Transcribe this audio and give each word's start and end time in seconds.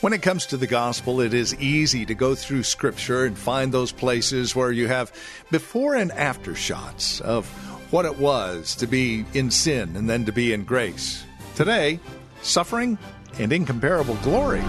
When 0.00 0.12
it 0.12 0.22
comes 0.22 0.46
to 0.46 0.56
the 0.56 0.68
gospel, 0.68 1.20
it 1.20 1.34
is 1.34 1.56
easy 1.56 2.06
to 2.06 2.14
go 2.14 2.36
through 2.36 2.62
scripture 2.62 3.24
and 3.24 3.36
find 3.36 3.74
those 3.74 3.90
places 3.90 4.54
where 4.54 4.70
you 4.70 4.86
have 4.86 5.12
before 5.50 5.96
and 5.96 6.12
after 6.12 6.54
shots 6.54 7.20
of 7.20 7.48
what 7.90 8.04
it 8.04 8.16
was 8.16 8.76
to 8.76 8.86
be 8.86 9.24
in 9.34 9.50
sin 9.50 9.96
and 9.96 10.08
then 10.08 10.24
to 10.26 10.30
be 10.30 10.52
in 10.52 10.62
grace. 10.62 11.24
Today, 11.56 11.98
suffering 12.42 12.96
and 13.40 13.52
incomparable 13.52 14.14
glory. 14.22 14.62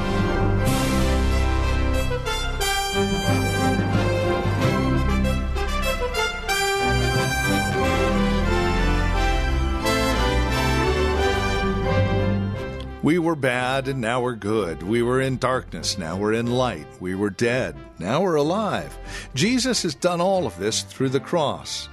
We 13.01 13.17
were 13.17 13.35
bad 13.35 13.87
and 13.87 14.01
now 14.01 14.21
we're 14.21 14.35
good. 14.35 14.83
We 14.83 15.01
were 15.01 15.21
in 15.21 15.37
darkness, 15.37 15.97
now 15.97 16.17
we're 16.17 16.33
in 16.33 16.47
light. 16.47 16.85
We 16.99 17.15
were 17.15 17.29
dead, 17.29 17.77
now 17.97 18.21
we're 18.21 18.35
alive. 18.35 18.97
Jesus 19.33 19.83
has 19.83 19.95
done 19.95 20.19
all 20.19 20.45
of 20.45 20.57
this 20.57 20.81
through 20.81 21.09
the 21.09 21.21
cross. 21.21 21.87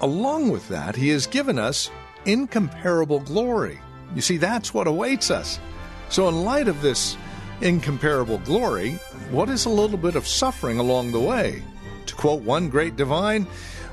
Along 0.00 0.50
with 0.50 0.66
that, 0.68 0.96
he 0.96 1.10
has 1.10 1.28
given 1.28 1.60
us 1.60 1.90
incomparable 2.24 3.20
glory. 3.20 3.78
You 4.16 4.20
see, 4.20 4.36
that's 4.36 4.74
what 4.74 4.88
awaits 4.88 5.30
us. 5.30 5.60
So, 6.08 6.28
in 6.28 6.44
light 6.44 6.66
of 6.66 6.82
this 6.82 7.16
incomparable 7.60 8.38
glory, 8.38 8.92
what 9.30 9.48
is 9.48 9.64
a 9.64 9.70
little 9.70 9.98
bit 9.98 10.16
of 10.16 10.26
suffering 10.26 10.80
along 10.80 11.12
the 11.12 11.20
way? 11.20 11.62
To 12.06 12.14
quote 12.14 12.42
one 12.42 12.68
great 12.68 12.96
divine, 12.96 13.44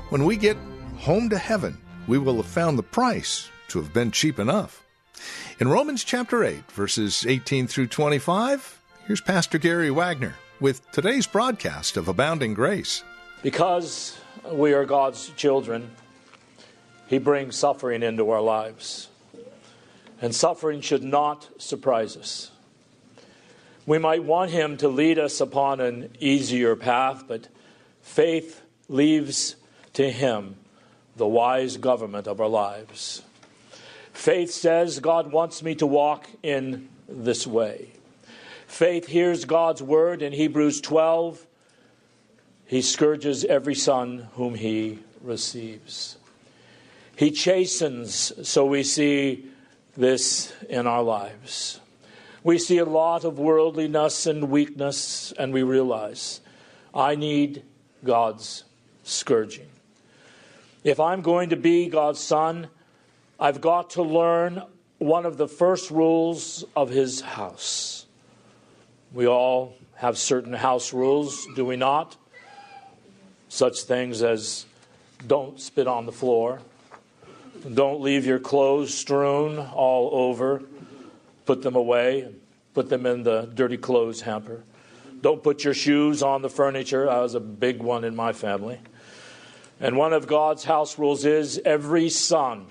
when 0.08 0.24
we 0.24 0.36
get 0.36 0.56
home 0.96 1.28
to 1.30 1.38
heaven, 1.38 1.78
we 2.08 2.18
will 2.18 2.36
have 2.36 2.46
found 2.46 2.78
the 2.78 2.82
price 2.82 3.50
to 3.68 3.78
have 3.80 3.92
been 3.92 4.10
cheap 4.10 4.38
enough. 4.38 4.85
In 5.58 5.68
Romans 5.68 6.04
chapter 6.04 6.44
8, 6.44 6.70
verses 6.72 7.24
18 7.26 7.66
through 7.66 7.86
25, 7.86 8.78
here's 9.06 9.22
Pastor 9.22 9.56
Gary 9.56 9.90
Wagner 9.90 10.34
with 10.60 10.82
today's 10.92 11.26
broadcast 11.26 11.96
of 11.96 12.08
Abounding 12.08 12.52
Grace. 12.52 13.02
Because 13.42 14.18
we 14.52 14.74
are 14.74 14.84
God's 14.84 15.30
children, 15.30 15.92
He 17.06 17.16
brings 17.16 17.56
suffering 17.56 18.02
into 18.02 18.28
our 18.28 18.42
lives. 18.42 19.08
And 20.20 20.34
suffering 20.34 20.82
should 20.82 21.02
not 21.02 21.48
surprise 21.56 22.18
us. 22.18 22.50
We 23.86 23.96
might 23.96 24.24
want 24.24 24.50
Him 24.50 24.76
to 24.76 24.88
lead 24.88 25.18
us 25.18 25.40
upon 25.40 25.80
an 25.80 26.10
easier 26.20 26.76
path, 26.76 27.24
but 27.26 27.48
faith 28.02 28.60
leaves 28.90 29.56
to 29.94 30.10
Him 30.10 30.56
the 31.16 31.26
wise 31.26 31.78
government 31.78 32.26
of 32.26 32.42
our 32.42 32.48
lives. 32.48 33.22
Faith 34.16 34.50
says, 34.50 34.98
God 34.98 35.30
wants 35.30 35.62
me 35.62 35.74
to 35.74 35.86
walk 35.86 36.26
in 36.42 36.88
this 37.06 37.46
way. 37.46 37.90
Faith 38.66 39.06
hears 39.06 39.44
God's 39.44 39.82
word 39.82 40.22
in 40.22 40.32
Hebrews 40.32 40.80
12. 40.80 41.46
He 42.64 42.80
scourges 42.80 43.44
every 43.44 43.74
son 43.74 44.28
whom 44.32 44.54
he 44.54 45.00
receives. 45.20 46.16
He 47.14 47.30
chastens, 47.30 48.32
so 48.48 48.64
we 48.64 48.82
see 48.84 49.44
this 49.98 50.52
in 50.70 50.86
our 50.86 51.02
lives. 51.02 51.78
We 52.42 52.58
see 52.58 52.78
a 52.78 52.86
lot 52.86 53.24
of 53.24 53.38
worldliness 53.38 54.26
and 54.26 54.50
weakness, 54.50 55.32
and 55.38 55.52
we 55.52 55.62
realize 55.62 56.40
I 56.94 57.16
need 57.16 57.62
God's 58.02 58.64
scourging. 59.04 59.68
If 60.84 60.98
I'm 60.98 61.20
going 61.20 61.50
to 61.50 61.56
be 61.56 61.88
God's 61.88 62.20
son, 62.20 62.68
I've 63.38 63.60
got 63.60 63.90
to 63.90 64.02
learn 64.02 64.62
one 64.96 65.26
of 65.26 65.36
the 65.36 65.46
first 65.46 65.90
rules 65.90 66.64
of 66.74 66.88
his 66.88 67.20
house. 67.20 68.06
We 69.12 69.26
all 69.26 69.74
have 69.96 70.16
certain 70.16 70.54
house 70.54 70.94
rules, 70.94 71.46
do 71.54 71.64
we 71.64 71.76
not? 71.76 72.16
Such 73.50 73.82
things 73.82 74.22
as 74.22 74.64
don't 75.26 75.60
spit 75.60 75.86
on 75.86 76.06
the 76.06 76.12
floor, 76.12 76.60
don't 77.74 78.00
leave 78.00 78.24
your 78.24 78.38
clothes 78.38 78.94
strewn 78.94 79.58
all 79.58 80.10
over, 80.14 80.62
put 81.44 81.60
them 81.60 81.76
away, 81.76 82.32
put 82.72 82.88
them 82.88 83.04
in 83.04 83.22
the 83.22 83.50
dirty 83.54 83.76
clothes 83.76 84.22
hamper. 84.22 84.64
Don't 85.20 85.42
put 85.42 85.62
your 85.62 85.74
shoes 85.74 86.22
on 86.22 86.40
the 86.40 86.50
furniture. 86.50 87.06
That 87.06 87.18
was 87.18 87.34
a 87.34 87.40
big 87.40 87.82
one 87.82 88.04
in 88.04 88.16
my 88.16 88.32
family. 88.32 88.78
And 89.80 89.96
one 89.98 90.14
of 90.14 90.26
God's 90.26 90.64
house 90.64 90.98
rules 90.98 91.26
is 91.26 91.60
every 91.64 92.08
son 92.08 92.66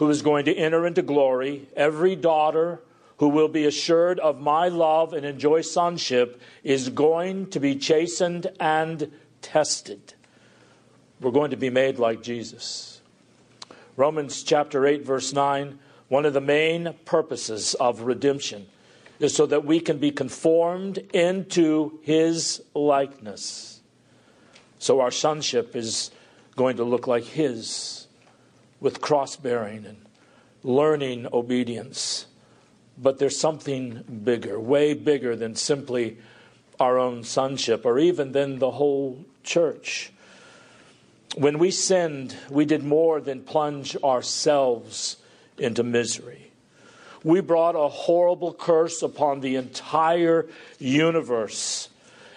who 0.00 0.08
is 0.08 0.22
going 0.22 0.46
to 0.46 0.54
enter 0.54 0.86
into 0.86 1.02
glory, 1.02 1.68
every 1.76 2.16
daughter 2.16 2.80
who 3.18 3.28
will 3.28 3.48
be 3.48 3.66
assured 3.66 4.18
of 4.18 4.40
my 4.40 4.66
love 4.66 5.12
and 5.12 5.26
enjoy 5.26 5.60
sonship 5.60 6.40
is 6.64 6.88
going 6.88 7.46
to 7.50 7.60
be 7.60 7.76
chastened 7.76 8.46
and 8.58 9.12
tested. 9.42 10.14
We're 11.20 11.32
going 11.32 11.50
to 11.50 11.58
be 11.58 11.68
made 11.68 11.98
like 11.98 12.22
Jesus. 12.22 13.02
Romans 13.94 14.42
chapter 14.42 14.86
8, 14.86 15.04
verse 15.04 15.34
9 15.34 15.78
one 16.08 16.24
of 16.24 16.32
the 16.32 16.40
main 16.40 16.94
purposes 17.04 17.74
of 17.74 18.00
redemption 18.00 18.66
is 19.20 19.34
so 19.34 19.44
that 19.46 19.66
we 19.66 19.80
can 19.80 19.98
be 19.98 20.10
conformed 20.10 20.96
into 21.12 22.00
his 22.02 22.62
likeness. 22.74 23.82
So 24.78 25.00
our 25.00 25.10
sonship 25.10 25.76
is 25.76 26.10
going 26.56 26.78
to 26.78 26.84
look 26.84 27.06
like 27.06 27.24
his 27.24 28.08
with 28.80 29.00
cross 29.00 29.36
bearing 29.36 29.84
and 29.84 29.98
learning 30.62 31.26
obedience. 31.32 32.26
But 32.98 33.18
there's 33.18 33.38
something 33.38 34.02
bigger, 34.24 34.58
way 34.58 34.94
bigger 34.94 35.36
than 35.36 35.54
simply 35.54 36.18
our 36.78 36.98
own 36.98 37.24
sonship 37.24 37.84
or 37.84 37.98
even 37.98 38.32
than 38.32 38.58
the 38.58 38.72
whole 38.72 39.24
church. 39.44 40.12
When 41.36 41.58
we 41.58 41.70
sinned, 41.70 42.36
we 42.50 42.64
did 42.64 42.82
more 42.82 43.20
than 43.20 43.42
plunge 43.42 43.96
ourselves 44.02 45.16
into 45.58 45.82
misery. 45.82 46.50
We 47.22 47.40
brought 47.40 47.76
a 47.76 47.88
horrible 47.88 48.52
curse 48.54 49.02
upon 49.02 49.40
the 49.40 49.56
entire 49.56 50.48
universe, 50.78 51.90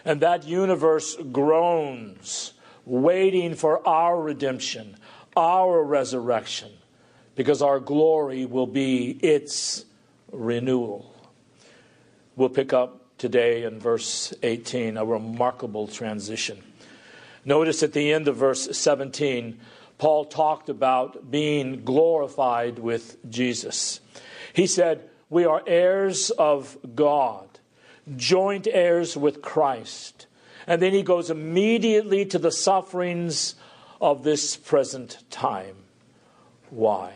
and 0.03 0.19
that 0.21 0.45
universe 0.45 1.15
groans, 1.31 2.53
waiting 2.85 3.55
for 3.55 3.85
our 3.87 4.21
redemption, 4.21 4.97
our 5.35 5.83
resurrection, 5.83 6.71
because 7.35 7.61
our 7.61 7.79
glory 7.79 8.45
will 8.45 8.67
be 8.67 9.11
its 9.21 9.85
renewal. 10.31 11.13
We'll 12.35 12.49
pick 12.49 12.73
up 12.73 13.17
today 13.17 13.63
in 13.63 13.79
verse 13.79 14.33
18, 14.43 14.97
a 14.97 15.05
remarkable 15.05 15.87
transition. 15.87 16.61
Notice 17.45 17.83
at 17.83 17.93
the 17.93 18.11
end 18.11 18.27
of 18.27 18.37
verse 18.37 18.77
17, 18.77 19.59
Paul 19.97 20.25
talked 20.25 20.69
about 20.69 21.29
being 21.29 21.83
glorified 21.83 22.79
with 22.79 23.17
Jesus. 23.29 23.99
He 24.53 24.67
said, 24.67 25.09
We 25.29 25.45
are 25.45 25.63
heirs 25.67 26.29
of 26.31 26.77
God, 26.95 27.47
joint 28.15 28.67
heirs 28.69 29.15
with 29.15 29.41
Christ. 29.41 30.27
And 30.65 30.81
then 30.81 30.93
he 30.93 31.03
goes 31.03 31.29
immediately 31.29 32.25
to 32.25 32.39
the 32.39 32.51
sufferings 32.51 33.55
of 34.03 34.23
this 34.23 34.57
present 34.57 35.17
time. 35.29 35.77
Why? 36.69 37.13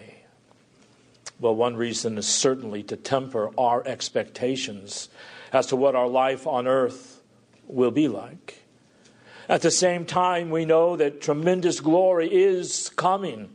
Well, 1.37 1.53
one 1.53 1.75
reason 1.75 2.17
is 2.17 2.25
certainly 2.25 2.81
to 2.83 2.95
temper 2.95 3.51
our 3.57 3.85
expectations 3.85 5.09
as 5.51 5.67
to 5.67 5.75
what 5.75 5.95
our 5.95 6.07
life 6.07 6.47
on 6.47 6.65
earth 6.65 7.21
will 7.67 7.91
be 7.91 8.07
like. 8.07 8.63
At 9.49 9.63
the 9.63 9.69
same 9.69 10.05
time, 10.05 10.49
we 10.49 10.63
know 10.63 10.95
that 10.95 11.19
tremendous 11.19 11.81
glory 11.81 12.33
is 12.33 12.87
coming. 12.95 13.49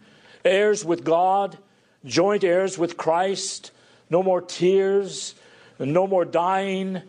Heirs 0.45 0.85
with 0.85 1.03
God, 1.03 1.57
joint 2.05 2.45
heirs 2.45 2.77
with 2.77 2.99
Christ, 2.99 3.71
no 4.11 4.23
more 4.23 4.43
tears, 4.43 5.35
no 5.79 6.07
more 6.07 6.27
dying, 6.27 7.01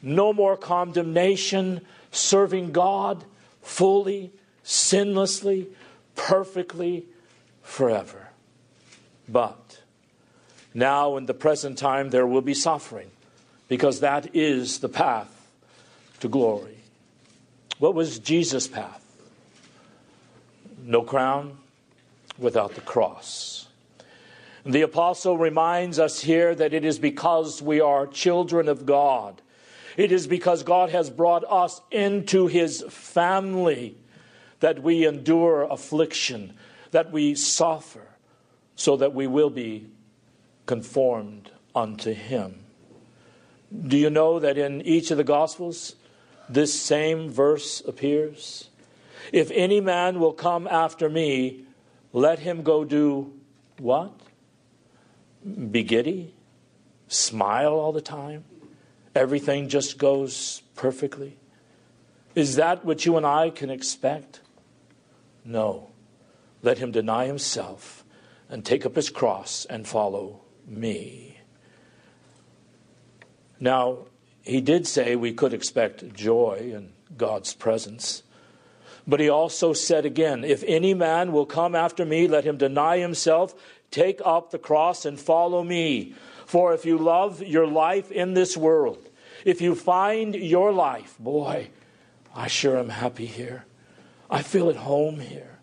no 0.00 0.32
more 0.32 0.56
condemnation, 0.56 1.80
serving 2.12 2.70
God 2.70 3.24
fully 3.60 4.30
sinlessly, 4.64 5.66
perfectly, 6.16 7.06
forever. 7.62 8.28
But 9.28 9.80
now, 10.72 11.16
in 11.16 11.26
the 11.26 11.34
present 11.34 11.78
time, 11.78 12.10
there 12.10 12.26
will 12.26 12.42
be 12.42 12.54
suffering. 12.54 13.10
because 13.66 14.00
that 14.00 14.36
is 14.36 14.80
the 14.80 14.88
path 14.88 15.48
to 16.20 16.28
glory. 16.28 16.76
What 17.78 17.94
was 17.94 18.18
Jesus' 18.18 18.68
path? 18.68 19.02
No 20.82 21.02
crown 21.02 21.58
without 22.38 22.74
the 22.74 22.80
cross. 22.82 23.68
The 24.66 24.82
apostle 24.82 25.38
reminds 25.38 25.98
us 25.98 26.20
here 26.20 26.54
that 26.54 26.74
it 26.74 26.84
is 26.84 26.98
because 26.98 27.62
we 27.62 27.80
are 27.80 28.06
children 28.06 28.68
of 28.68 28.86
God. 28.86 29.40
It 29.96 30.12
is 30.12 30.26
because 30.26 30.62
God 30.62 30.90
has 30.90 31.10
brought 31.10 31.44
us 31.48 31.80
into 31.90 32.46
his 32.46 32.84
family 32.88 33.96
that 34.64 34.82
we 34.82 35.06
endure 35.06 35.64
affliction, 35.64 36.54
that 36.90 37.12
we 37.12 37.34
suffer, 37.34 38.00
so 38.74 38.96
that 38.96 39.12
we 39.12 39.26
will 39.26 39.50
be 39.50 39.86
conformed 40.64 41.50
unto 41.74 42.14
him. 42.14 42.64
Do 43.86 43.98
you 43.98 44.08
know 44.08 44.38
that 44.38 44.56
in 44.56 44.80
each 44.80 45.10
of 45.10 45.18
the 45.18 45.22
Gospels, 45.22 45.96
this 46.48 46.72
same 46.72 47.28
verse 47.28 47.82
appears? 47.86 48.70
If 49.32 49.50
any 49.50 49.82
man 49.82 50.18
will 50.18 50.32
come 50.32 50.66
after 50.66 51.10
me, 51.10 51.66
let 52.14 52.38
him 52.38 52.62
go 52.62 52.86
do 52.86 53.34
what? 53.76 54.18
Be 55.44 55.82
giddy? 55.82 56.32
Smile 57.08 57.74
all 57.74 57.92
the 57.92 58.00
time? 58.00 58.44
Everything 59.14 59.68
just 59.68 59.98
goes 59.98 60.62
perfectly? 60.74 61.36
Is 62.34 62.56
that 62.56 62.82
what 62.86 63.04
you 63.04 63.18
and 63.18 63.26
I 63.26 63.50
can 63.50 63.68
expect? 63.68 64.40
No. 65.44 65.90
Let 66.62 66.78
him 66.78 66.92
deny 66.92 67.26
himself 67.26 68.04
and 68.48 68.64
take 68.64 68.86
up 68.86 68.96
his 68.96 69.10
cross 69.10 69.66
and 69.68 69.86
follow 69.86 70.40
me. 70.66 71.38
Now, 73.60 74.06
he 74.42 74.60
did 74.60 74.86
say 74.86 75.16
we 75.16 75.32
could 75.32 75.54
expect 75.54 76.14
joy 76.14 76.70
in 76.74 76.92
God's 77.16 77.54
presence. 77.54 78.22
But 79.06 79.20
he 79.20 79.28
also 79.28 79.72
said 79.72 80.06
again, 80.06 80.44
If 80.44 80.64
any 80.66 80.94
man 80.94 81.32
will 81.32 81.46
come 81.46 81.74
after 81.74 82.04
me, 82.04 82.26
let 82.26 82.44
him 82.44 82.56
deny 82.56 82.98
himself, 82.98 83.54
take 83.90 84.20
up 84.24 84.50
the 84.50 84.58
cross, 84.58 85.04
and 85.04 85.20
follow 85.20 85.62
me. 85.62 86.14
For 86.46 86.72
if 86.74 86.84
you 86.84 86.98
love 86.98 87.42
your 87.42 87.66
life 87.66 88.10
in 88.10 88.34
this 88.34 88.56
world, 88.56 89.08
if 89.44 89.60
you 89.60 89.74
find 89.74 90.34
your 90.34 90.72
life, 90.72 91.16
boy, 91.18 91.70
I 92.34 92.48
sure 92.48 92.78
am 92.78 92.88
happy 92.88 93.26
here. 93.26 93.66
I 94.30 94.42
feel 94.42 94.70
at 94.70 94.76
home 94.76 95.20
here. 95.20 95.58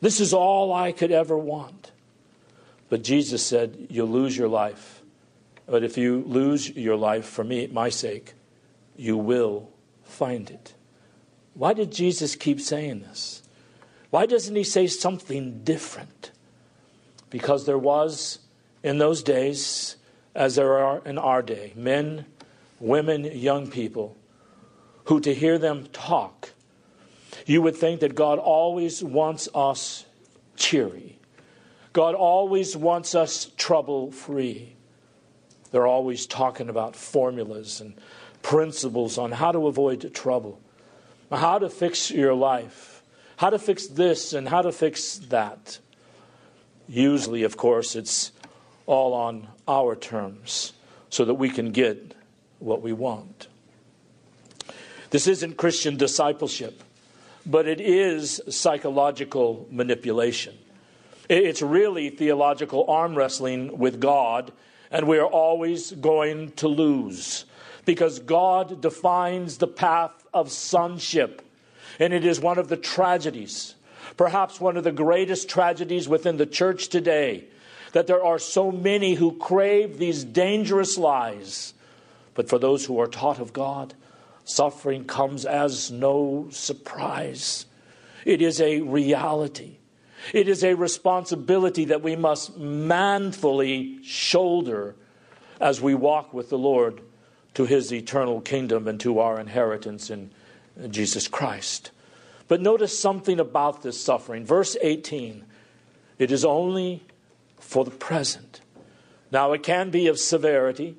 This 0.00 0.20
is 0.20 0.32
all 0.32 0.72
I 0.72 0.92
could 0.92 1.12
ever 1.12 1.36
want. 1.36 1.92
But 2.88 3.02
Jesus 3.02 3.44
said, 3.44 3.88
You'll 3.90 4.08
lose 4.08 4.36
your 4.36 4.48
life. 4.48 5.02
But 5.66 5.84
if 5.84 5.98
you 5.98 6.24
lose 6.26 6.70
your 6.70 6.96
life 6.96 7.26
for 7.26 7.44
me, 7.44 7.66
my 7.66 7.90
sake, 7.90 8.34
you 8.96 9.16
will 9.16 9.68
find 10.02 10.50
it. 10.50 10.74
Why 11.54 11.74
did 11.74 11.92
Jesus 11.92 12.34
keep 12.36 12.60
saying 12.60 13.00
this? 13.00 13.42
Why 14.10 14.24
doesn't 14.24 14.56
he 14.56 14.64
say 14.64 14.86
something 14.86 15.62
different? 15.64 16.30
Because 17.28 17.66
there 17.66 17.78
was 17.78 18.38
in 18.82 18.98
those 18.98 19.22
days, 19.22 19.96
as 20.34 20.54
there 20.54 20.78
are 20.78 21.02
in 21.04 21.18
our 21.18 21.42
day, 21.42 21.72
men, 21.76 22.24
women, 22.80 23.24
young 23.24 23.66
people 23.66 24.16
who 25.04 25.20
to 25.20 25.34
hear 25.34 25.58
them 25.58 25.86
talk, 25.92 26.52
you 27.48 27.62
would 27.62 27.76
think 27.76 28.00
that 28.00 28.14
God 28.14 28.38
always 28.38 29.02
wants 29.02 29.48
us 29.54 30.04
cheery. 30.56 31.18
God 31.94 32.14
always 32.14 32.76
wants 32.76 33.14
us 33.14 33.50
trouble 33.56 34.12
free. 34.12 34.74
They're 35.70 35.86
always 35.86 36.26
talking 36.26 36.68
about 36.68 36.94
formulas 36.94 37.80
and 37.80 37.94
principles 38.42 39.16
on 39.16 39.32
how 39.32 39.52
to 39.52 39.66
avoid 39.66 40.12
trouble, 40.14 40.60
how 41.32 41.58
to 41.58 41.70
fix 41.70 42.10
your 42.10 42.34
life, 42.34 43.02
how 43.36 43.48
to 43.48 43.58
fix 43.58 43.86
this 43.86 44.34
and 44.34 44.48
how 44.48 44.60
to 44.60 44.70
fix 44.70 45.16
that. 45.16 45.78
Usually, 46.86 47.44
of 47.44 47.56
course, 47.56 47.96
it's 47.96 48.30
all 48.84 49.14
on 49.14 49.48
our 49.66 49.96
terms 49.96 50.74
so 51.08 51.24
that 51.24 51.34
we 51.34 51.48
can 51.48 51.72
get 51.72 52.14
what 52.58 52.82
we 52.82 52.92
want. 52.92 53.48
This 55.10 55.26
isn't 55.26 55.56
Christian 55.56 55.96
discipleship, 55.96 56.82
but 57.48 57.66
it 57.66 57.80
is 57.80 58.42
psychological 58.50 59.66
manipulation. 59.70 60.56
It's 61.30 61.62
really 61.62 62.10
theological 62.10 62.84
arm 62.88 63.14
wrestling 63.14 63.78
with 63.78 64.00
God, 64.00 64.52
and 64.90 65.08
we 65.08 65.18
are 65.18 65.26
always 65.26 65.92
going 65.92 66.52
to 66.52 66.68
lose 66.68 67.46
because 67.86 68.18
God 68.18 68.82
defines 68.82 69.56
the 69.56 69.66
path 69.66 70.26
of 70.34 70.52
sonship. 70.52 71.42
And 71.98 72.12
it 72.12 72.24
is 72.24 72.38
one 72.38 72.58
of 72.58 72.68
the 72.68 72.76
tragedies, 72.76 73.74
perhaps 74.18 74.60
one 74.60 74.76
of 74.76 74.84
the 74.84 74.92
greatest 74.92 75.48
tragedies 75.48 76.06
within 76.06 76.36
the 76.36 76.46
church 76.46 76.88
today, 76.88 77.44
that 77.92 78.06
there 78.06 78.22
are 78.22 78.38
so 78.38 78.70
many 78.70 79.14
who 79.14 79.36
crave 79.38 79.98
these 79.98 80.22
dangerous 80.22 80.98
lies. 80.98 81.72
But 82.34 82.48
for 82.48 82.58
those 82.58 82.84
who 82.84 83.00
are 83.00 83.06
taught 83.06 83.40
of 83.40 83.54
God, 83.54 83.94
suffering 84.48 85.04
comes 85.04 85.44
as 85.44 85.90
no 85.90 86.48
surprise. 86.50 87.66
It 88.24 88.42
is 88.42 88.60
a 88.60 88.80
reality. 88.80 89.78
It 90.32 90.48
is 90.48 90.64
a 90.64 90.74
responsibility 90.74 91.86
that 91.86 92.02
we 92.02 92.16
must 92.16 92.56
manfully 92.56 94.02
shoulder 94.02 94.96
as 95.60 95.80
we 95.80 95.94
walk 95.94 96.32
with 96.32 96.50
the 96.50 96.58
Lord 96.58 97.00
to 97.54 97.66
his 97.66 97.92
eternal 97.92 98.40
kingdom 98.40 98.88
and 98.88 98.98
to 99.00 99.18
our 99.18 99.40
inheritance 99.40 100.10
in 100.10 100.30
Jesus 100.90 101.28
Christ. 101.28 101.90
But 102.46 102.60
notice 102.60 102.98
something 102.98 103.38
about 103.38 103.82
this 103.82 104.00
suffering. 104.00 104.44
Verse 104.44 104.76
18 104.80 105.44
it 106.18 106.32
is 106.32 106.44
only 106.44 107.04
for 107.60 107.84
the 107.84 107.92
present. 107.92 108.60
Now, 109.30 109.52
it 109.52 109.62
can 109.62 109.90
be 109.90 110.08
of 110.08 110.18
severity, 110.18 110.96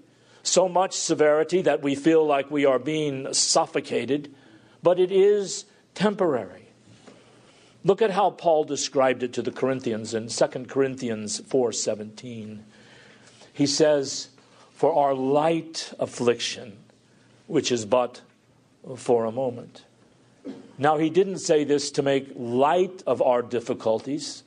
so 0.50 0.68
much 0.68 0.94
severity 0.94 1.62
that 1.62 1.82
we 1.82 1.96
feel 1.96 2.26
like 2.26 2.50
we 2.50 2.66
are 2.66 2.80
being 2.80 3.34
suffocated, 3.34 4.34
but 4.82 5.00
it 5.00 5.12
is 5.12 5.66
temporary. 5.94 6.66
Look 7.86 8.02
at 8.02 8.12
how 8.12 8.32
Paul 8.32 8.66
described 8.66 9.24
it 9.24 9.32
to 9.34 9.42
the 9.42 9.52
Corinthians 9.52 10.14
in 10.14 10.30
2 10.30 10.68
Corinthians 10.68 11.40
4:17. 11.40 12.64
He 13.54 13.66
says, 13.66 14.30
"For 14.74 14.94
our 14.94 15.14
light 15.14 15.94
affliction, 16.00 16.78
which 17.48 17.72
is 17.72 17.86
but 17.86 18.22
for 18.96 19.26
a 19.26 19.32
moment." 19.32 19.84
Now 20.78 20.98
he 20.98 21.10
didn't 21.10 21.40
say 21.40 21.64
this 21.64 21.92
to 21.92 22.02
make 22.02 22.32
light 22.36 23.04
of 23.06 23.22
our 23.22 23.42
difficulties, 23.42 24.44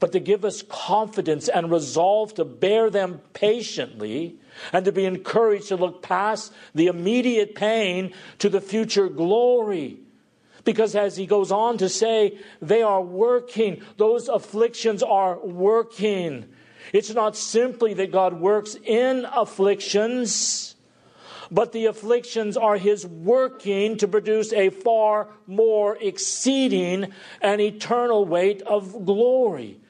but 0.00 0.12
to 0.12 0.20
give 0.20 0.44
us 0.44 0.62
confidence 0.62 1.48
and 1.48 1.70
resolve 1.70 2.34
to 2.34 2.44
bear 2.44 2.90
them 2.90 3.20
patiently 3.32 4.36
and 4.72 4.84
to 4.84 4.92
be 4.92 5.04
encouraged 5.04 5.68
to 5.68 5.76
look 5.76 6.02
past 6.02 6.52
the 6.74 6.86
immediate 6.86 7.54
pain 7.54 8.12
to 8.38 8.48
the 8.48 8.60
future 8.60 9.08
glory 9.08 9.98
because 10.68 10.94
as 10.94 11.16
he 11.16 11.24
goes 11.24 11.50
on 11.50 11.78
to 11.78 11.88
say, 11.88 12.38
they 12.60 12.82
are 12.82 13.00
working, 13.00 13.82
those 13.96 14.28
afflictions 14.28 15.02
are 15.02 15.38
working. 15.38 16.44
It's 16.92 17.14
not 17.14 17.36
simply 17.36 17.94
that 17.94 18.12
God 18.12 18.38
works 18.38 18.76
in 18.84 19.26
afflictions, 19.32 20.74
but 21.50 21.72
the 21.72 21.86
afflictions 21.86 22.58
are 22.58 22.76
his 22.76 23.06
working 23.06 23.96
to 23.96 24.08
produce 24.08 24.52
a 24.52 24.68
far 24.68 25.28
more 25.46 25.96
exceeding 26.02 27.14
and 27.40 27.62
eternal 27.62 28.26
weight 28.26 28.60
of 28.60 29.06
glory. 29.06 29.80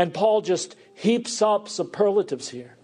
And 0.00 0.14
Paul 0.14 0.40
just 0.40 0.76
heaps 0.94 1.42
up 1.42 1.68
superlatives 1.68 2.48
here. 2.48 2.74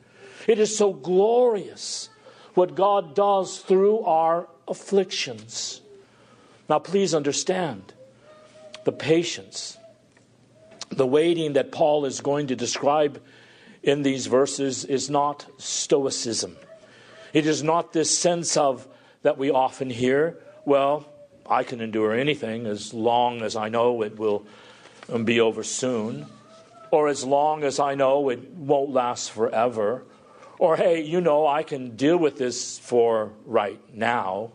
It 0.46 0.58
is 0.58 0.76
so 0.76 0.92
glorious 0.92 2.11
what 2.52 2.75
God 2.75 3.14
does 3.14 3.61
through 3.61 4.00
our 4.00 4.50
afflictions. 4.68 5.80
Now, 6.68 6.78
please 6.78 7.14
understand 7.14 7.94
the 8.85 8.92
patience, 8.92 9.78
the 10.90 11.06
waiting 11.06 11.54
that 11.54 11.73
Paul 11.73 12.04
is 12.04 12.20
going 12.20 12.49
to 12.49 12.54
describe 12.54 13.23
in 13.82 14.02
these 14.02 14.26
verses 14.26 14.85
is 14.85 15.08
not 15.08 15.46
stoicism. 15.56 16.54
It 17.32 17.46
is 17.46 17.62
not 17.62 17.94
this 17.94 18.11
sense 18.16 18.58
of 18.58 18.87
that 19.23 19.38
we 19.38 19.50
often 19.50 19.88
hear, 19.88 20.37
well, 20.66 21.08
I 21.49 21.62
can 21.62 21.80
endure 21.80 22.12
anything 22.12 22.66
as 22.66 22.92
long 22.92 23.40
as 23.40 23.56
I 23.56 23.70
know 23.70 24.02
it 24.02 24.18
will 24.18 24.44
be 25.25 25.40
over 25.40 25.62
soon, 25.62 26.26
or 26.90 27.09
as 27.09 27.25
long 27.25 27.64
as 27.64 27.78
I 27.78 27.95
know 27.95 28.28
it 28.28 28.50
won't 28.50 28.90
last 28.90 29.31
forever, 29.31 30.05
or 30.59 30.76
hey, 30.76 31.02
you 31.02 31.21
know, 31.21 31.47
I 31.47 31.62
can 31.62 31.97
deal 31.97 32.16
with 32.16 32.38
this 32.38 32.78
for 32.78 33.33
right 33.45 33.81
now. 33.95 34.52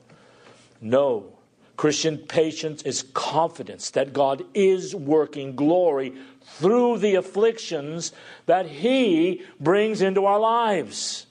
No, 0.80 1.38
Christian 1.78 2.18
patience 2.18 2.82
is 2.84 3.04
confidence 3.14 3.92
that 3.92 4.14
God 4.14 4.44
is 4.54 4.96
working 4.96 5.56
glory 5.56 6.14
through 6.44 7.00
the 7.00 7.16
afflictions 7.16 8.12
that 8.46 8.68
He 8.68 9.44
brings 9.60 10.02
into 10.02 10.26
our 10.26 10.40
lives. 10.40 11.26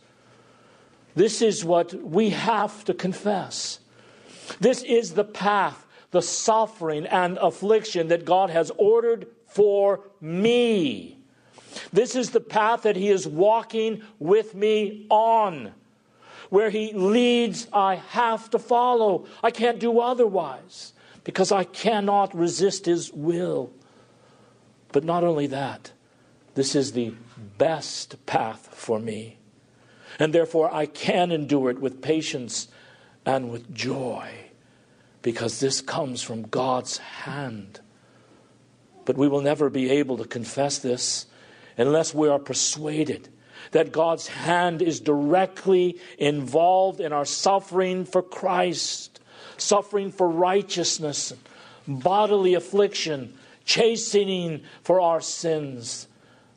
This 1.14 1.42
is 1.42 1.64
what 1.64 1.94
we 1.94 2.30
have 2.30 2.84
to 2.84 2.94
confess. 2.94 3.80
This 4.60 4.82
is 4.82 5.14
the 5.14 5.24
path, 5.24 5.86
the 6.10 6.22
suffering 6.22 7.06
and 7.06 7.38
affliction 7.38 8.08
that 8.08 8.24
God 8.24 8.50
has 8.50 8.70
ordered 8.76 9.26
for 9.50 10.00
me. 10.20 11.18
This 11.92 12.16
is 12.16 12.30
the 12.30 12.40
path 12.40 12.82
that 12.82 12.96
He 12.96 13.08
is 13.08 13.26
walking 13.26 14.02
with 14.18 14.54
me 14.54 15.06
on. 15.08 15.72
Where 16.48 16.70
He 16.70 16.92
leads, 16.92 17.68
I 17.72 17.96
have 17.96 18.50
to 18.50 18.58
follow. 18.58 19.26
I 19.42 19.50
can't 19.50 19.78
do 19.78 20.00
otherwise 20.00 20.92
because 21.24 21.52
I 21.52 21.64
cannot 21.64 22.34
resist 22.34 22.86
His 22.86 23.12
will. 23.12 23.70
But 24.92 25.04
not 25.04 25.22
only 25.22 25.46
that, 25.48 25.92
this 26.54 26.74
is 26.74 26.92
the 26.92 27.14
best 27.58 28.24
path 28.26 28.70
for 28.72 28.98
me. 28.98 29.38
And 30.18 30.32
therefore, 30.32 30.72
I 30.74 30.86
can 30.86 31.30
endure 31.30 31.70
it 31.70 31.80
with 31.80 32.02
patience 32.02 32.68
and 33.24 33.50
with 33.50 33.72
joy 33.72 34.28
because 35.22 35.60
this 35.60 35.80
comes 35.80 36.22
from 36.22 36.42
God's 36.42 36.98
hand. 36.98 37.80
But 39.10 39.18
we 39.18 39.26
will 39.26 39.40
never 39.40 39.68
be 39.68 39.90
able 39.90 40.18
to 40.18 40.24
confess 40.24 40.78
this 40.78 41.26
unless 41.76 42.14
we 42.14 42.28
are 42.28 42.38
persuaded 42.38 43.28
that 43.72 43.90
God's 43.90 44.28
hand 44.28 44.80
is 44.80 45.00
directly 45.00 45.98
involved 46.16 47.00
in 47.00 47.12
our 47.12 47.24
suffering 47.24 48.04
for 48.04 48.22
Christ, 48.22 49.18
suffering 49.56 50.12
for 50.12 50.28
righteousness, 50.28 51.32
bodily 51.88 52.54
affliction, 52.54 53.34
chastening 53.64 54.62
for 54.84 55.00
our 55.00 55.20
sins, 55.20 56.06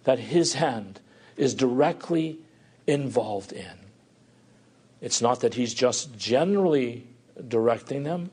that 0.04 0.20
His 0.20 0.54
hand 0.54 1.00
is 1.36 1.56
directly 1.56 2.38
involved 2.86 3.52
in. 3.52 3.80
It's 5.02 5.24
not 5.24 5.40
that 5.40 5.56
He's 5.56 5.74
just 5.74 6.16
generally 6.20 7.08
directing 7.48 8.04
them. 8.04 8.30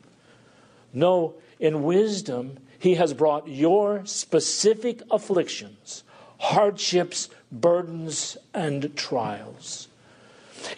No, 0.93 1.37
in 1.59 1.85
wisdom, 1.85 2.59
He 2.81 2.95
has 2.95 3.13
brought 3.13 3.47
your 3.47 4.07
specific 4.07 5.03
afflictions, 5.11 6.03
hardships, 6.39 7.29
burdens, 7.53 8.39
and 8.55 8.97
trials. 8.97 9.89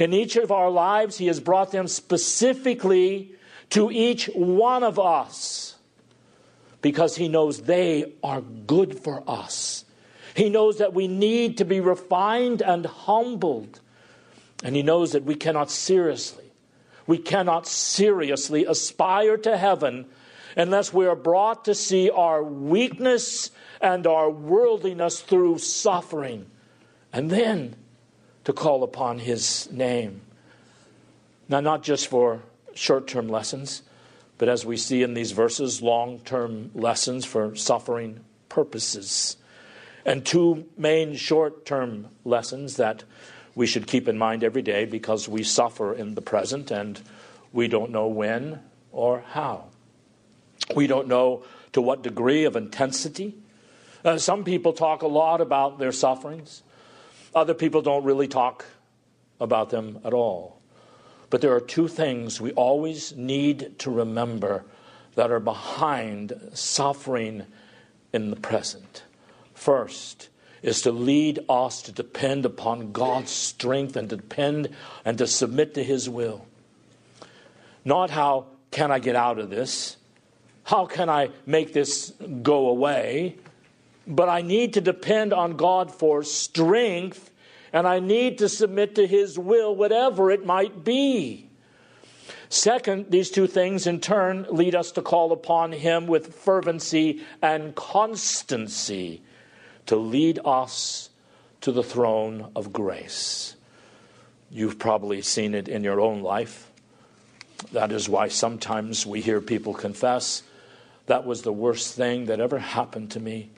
In 0.00 0.12
each 0.12 0.35
of 0.35 0.50
our 0.50 0.68
lives, 0.68 1.18
He 1.18 1.28
has 1.28 1.38
brought 1.38 1.71
them 1.71 1.87
specifically 1.87 3.30
to 3.71 3.92
each 3.92 4.26
one 4.35 4.82
of 4.82 4.99
us 4.99 5.76
because 6.80 7.14
He 7.14 7.28
knows 7.28 7.62
they 7.62 8.12
are 8.21 8.40
good 8.40 8.99
for 8.99 9.23
us. 9.28 9.85
He 10.35 10.50
knows 10.50 10.78
that 10.78 10.94
we 10.94 11.06
need 11.06 11.56
to 11.59 11.64
be 11.64 11.78
refined 11.78 12.62
and 12.62 12.85
humbled. 12.85 13.78
And 14.64 14.75
He 14.75 14.82
knows 14.82 15.12
that 15.12 15.23
we 15.23 15.37
cannot 15.37 15.71
seriously, 15.71 16.50
we 17.06 17.18
cannot 17.18 17.68
seriously 17.68 18.64
aspire 18.64 19.37
to 19.37 19.56
heaven 19.56 20.06
unless 20.56 20.92
we 20.92 21.06
are 21.06 21.16
brought 21.16 21.64
to 21.64 21.75
see 21.75 22.11
our 22.11 22.42
weakness 22.42 23.50
and 23.80 24.06
our 24.06 24.30
worldliness 24.30 25.21
through 25.21 25.59
suffering. 25.59 26.47
And 27.12 27.30
then 27.30 27.76
to 28.44 28.52
call 28.52 28.82
upon 28.82 29.18
His 29.18 29.71
name. 29.71 30.23
Now, 31.49 31.61
not 31.61 31.82
just 31.82 32.09
for 32.09 32.42
short 32.75 33.06
term 33.06 33.28
lessons, 33.28 33.82
but 34.38 34.49
as 34.49 34.64
we 34.64 34.76
see 34.76 35.02
in 35.02 35.14
these 35.14 35.32
verses, 35.32 35.82
long 35.82 36.21
term 36.21 36.71
lessons 36.75 37.25
for 37.25 37.54
suffering 37.54 38.21
purposes. 38.49 39.37
And 40.04 40.26
two 40.26 40.66
main 40.76 41.14
short 41.14 41.64
term 41.64 42.09
lessons 42.25 42.76
that 42.76 43.04
we 43.54 43.66
should 43.66 43.87
keep 43.87 44.09
in 44.09 44.18
mind 44.18 44.42
every 44.42 44.62
day 44.62 44.85
because 44.85 45.28
we 45.28 45.42
suffer 45.42 45.92
in 45.92 46.14
the 46.14 46.23
present 46.23 46.71
and 46.71 47.00
we 47.52 47.68
don't 47.68 47.90
know 47.90 48.06
when 48.06 48.61
or 48.90 49.23
how. 49.28 49.72
We 50.75 50.87
don't 50.87 51.09
know 51.09 51.45
to 51.73 51.81
what 51.81 52.02
degree 52.02 52.45
of 52.45 52.57
intensity. 52.57 53.37
Uh, 54.05 54.19
some 54.19 54.45
people 54.45 54.73
talk 54.73 55.02
a 55.02 55.07
lot 55.07 55.41
about 55.41 55.79
their 55.79 55.93
sufferings, 55.93 56.62
other 57.35 57.55
people 57.55 57.83
don't 57.83 58.05
really 58.05 58.29
talk 58.29 58.67
about 59.41 59.71
them 59.71 60.00
at 60.05 60.12
all. 60.12 60.61
But 61.31 61.41
there 61.41 61.55
are 61.55 61.61
two 61.61 61.88
things 61.88 62.41
we 62.41 62.52
always 62.52 63.17
need 63.17 63.79
to 63.81 63.91
remember 63.91 64.64
that 65.14 65.31
are 65.31 65.41
behind 65.41 66.33
suffering 66.52 67.47
in 68.12 68.31
the 68.31 68.37
present. 68.37 69.05
First 69.55 70.29
is 70.62 70.83
to 70.83 70.93
lead 70.93 71.41
us 71.49 71.83
to 71.83 71.93
depend 71.93 72.45
upon 72.45 72.93
God's 72.93 73.31
strength 73.31 73.97
and 73.97 74.09
to 74.11 74.17
depend 74.17 74.69
and 75.05 75.19
to 75.19 75.26
submit 75.26 75.75
to 75.75 75.83
His 75.83 76.09
will. 76.09 76.47
Not 77.85 78.11
how 78.11 78.47
can 78.71 78.91
I 78.91 78.99
get 78.99 79.17
out 79.17 79.38
of 79.38 79.50
this? 79.50 79.97
How 80.64 80.87
can 80.87 81.09
I 81.09 81.31
make 81.47 81.73
this 81.73 82.12
go 82.42 82.69
away? 82.69 83.37
But 84.07 84.28
I 84.28 84.42
need 84.42 84.75
to 84.75 84.81
depend 84.81 85.33
on 85.33 85.57
God 85.57 85.92
for 85.92 86.23
strength 86.23 87.31
and 87.73 87.87
I 87.87 88.00
need 88.00 88.38
to 88.38 88.49
submit 88.49 88.95
to 88.97 89.07
His 89.07 89.38
will, 89.38 89.75
whatever 89.75 90.31
it 90.31 90.45
might 90.45 90.85
be. 90.85 91.49
Second, 92.49 93.11
these 93.11 93.31
two 93.31 93.47
things 93.47 93.87
in 93.87 93.99
turn 93.99 94.47
lead 94.50 94.75
us 94.75 94.92
to 94.92 95.02
call 95.02 95.33
upon 95.33 95.73
Him 95.73 96.07
with 96.07 96.35
fervency 96.35 97.23
and 97.40 97.75
constancy 97.75 99.23
to 99.87 99.97
lead 99.97 100.38
us 100.45 101.09
to 101.62 101.73
the 101.73 101.83
throne 101.83 102.50
of 102.54 102.73
grace. 102.73 103.57
You've 104.50 104.78
probably 104.78 105.23
seen 105.23 105.54
it 105.54 105.66
in 105.66 105.83
your 105.83 105.99
own 105.99 106.21
life. 106.21 106.71
That 107.73 107.90
is 107.90 108.07
why 108.07 108.28
sometimes 108.28 109.07
we 109.07 109.23
hear 109.23 109.40
people 109.40 109.73
confess 109.73 110.42
that 111.06 111.26
was 111.26 111.42
the 111.42 111.52
worst 111.52 111.94
thing 111.94 112.26
that 112.26 112.40
ever 112.40 112.59
happened 112.59 113.11
to 113.12 113.21
me, 113.21 113.50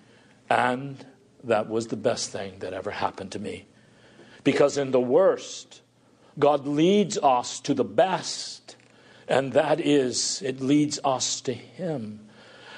and 0.48 1.04
that 1.42 1.68
was 1.68 1.88
the 1.88 1.96
best 1.96 2.30
thing 2.30 2.58
that 2.60 2.72
ever 2.72 2.90
happened 2.90 3.32
to 3.32 3.38
me. 3.38 3.66
Because 4.42 4.76
in 4.76 4.90
the 4.90 5.00
worst, 5.00 5.82
God 6.38 6.66
leads 6.66 7.18
us 7.18 7.60
to 7.60 7.74
the 7.74 7.84
best, 7.84 8.76
and 9.28 9.52
that 9.52 9.80
is, 9.80 10.42
it 10.42 10.60
leads 10.60 10.98
us 11.04 11.40
to 11.42 11.52
Him. 11.52 12.20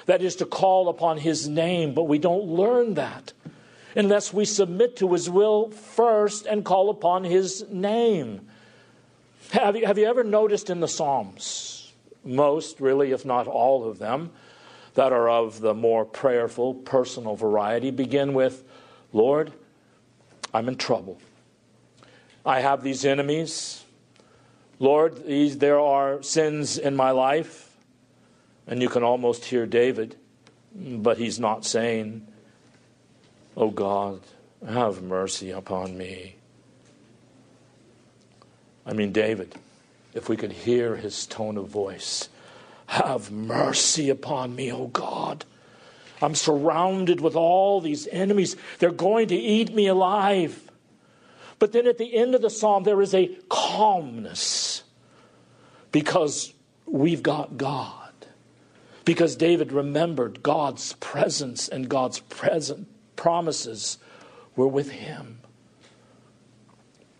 That 0.06 0.22
is 0.22 0.36
to 0.36 0.46
call 0.46 0.88
upon 0.88 1.18
His 1.18 1.48
name, 1.48 1.94
but 1.94 2.04
we 2.04 2.18
don't 2.18 2.44
learn 2.44 2.94
that 2.94 3.32
unless 3.96 4.32
we 4.32 4.44
submit 4.44 4.96
to 4.96 5.12
His 5.12 5.30
will 5.30 5.70
first 5.70 6.46
and 6.46 6.64
call 6.64 6.90
upon 6.90 7.24
His 7.24 7.64
name. 7.70 8.46
Have 9.52 9.76
you, 9.76 9.86
have 9.86 9.96
you 9.98 10.06
ever 10.06 10.24
noticed 10.24 10.70
in 10.70 10.80
the 10.80 10.88
Psalms, 10.88 11.92
most, 12.24 12.80
really, 12.80 13.12
if 13.12 13.24
not 13.24 13.46
all 13.46 13.88
of 13.88 13.98
them, 13.98 14.32
that 14.96 15.12
are 15.12 15.28
of 15.28 15.60
the 15.60 15.74
more 15.74 16.04
prayerful, 16.04 16.74
personal 16.74 17.36
variety, 17.36 17.90
begin 17.90 18.34
with, 18.34 18.64
Lord, 19.12 19.52
I'm 20.52 20.68
in 20.68 20.76
trouble. 20.76 21.18
I 22.44 22.60
have 22.60 22.82
these 22.82 23.04
enemies. 23.04 23.84
Lord, 24.78 25.26
these, 25.26 25.58
there 25.58 25.78
are 25.78 26.22
sins 26.22 26.78
in 26.78 26.96
my 26.96 27.10
life. 27.10 27.70
And 28.66 28.82
you 28.82 28.88
can 28.88 29.02
almost 29.02 29.44
hear 29.44 29.66
David, 29.66 30.16
but 30.74 31.18
he's 31.18 31.38
not 31.38 31.64
saying, 31.64 32.26
Oh 33.56 33.70
God, 33.70 34.20
have 34.66 35.02
mercy 35.02 35.50
upon 35.50 35.96
me. 35.96 36.36
I 38.84 38.92
mean, 38.92 39.12
David, 39.12 39.54
if 40.14 40.28
we 40.28 40.36
could 40.36 40.52
hear 40.52 40.96
his 40.96 41.26
tone 41.26 41.56
of 41.56 41.68
voice, 41.68 42.28
have 42.86 43.30
mercy 43.30 44.10
upon 44.10 44.54
me, 44.54 44.72
O 44.72 44.86
God. 44.88 45.44
I'm 46.22 46.34
surrounded 46.34 47.20
with 47.20 47.36
all 47.36 47.80
these 47.80 48.06
enemies. 48.08 48.56
They're 48.78 48.90
going 48.90 49.28
to 49.28 49.36
eat 49.36 49.74
me 49.74 49.86
alive. 49.86 50.70
But 51.58 51.72
then 51.72 51.86
at 51.86 51.98
the 51.98 52.14
end 52.14 52.34
of 52.34 52.42
the 52.42 52.50
psalm, 52.50 52.84
there 52.84 53.02
is 53.02 53.14
a 53.14 53.36
calmness 53.48 54.82
because 55.92 56.52
we've 56.86 57.22
got 57.22 57.56
God 57.56 58.06
because 59.04 59.36
David 59.36 59.72
remembered 59.72 60.42
God's 60.42 60.94
presence 60.94 61.68
and 61.68 61.88
God's 61.88 62.20
present 62.20 62.88
promises 63.14 63.98
were 64.56 64.68
with 64.68 64.90
him. 64.90 65.38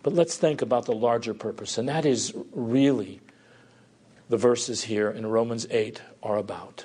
But 0.03 0.13
let's 0.13 0.37
think 0.37 0.63
about 0.63 0.87
the 0.87 0.95
larger 0.95 1.35
purpose, 1.35 1.79
and 1.79 1.89
that 1.89 2.05
is 2.05 2.35
really 2.53 3.21
the 4.29 4.37
verses 4.37 4.85
here 4.85 5.11
in 5.11 5.27
Romans 5.27 5.67
8 5.71 6.03
are 6.23 6.37
about. 6.37 6.85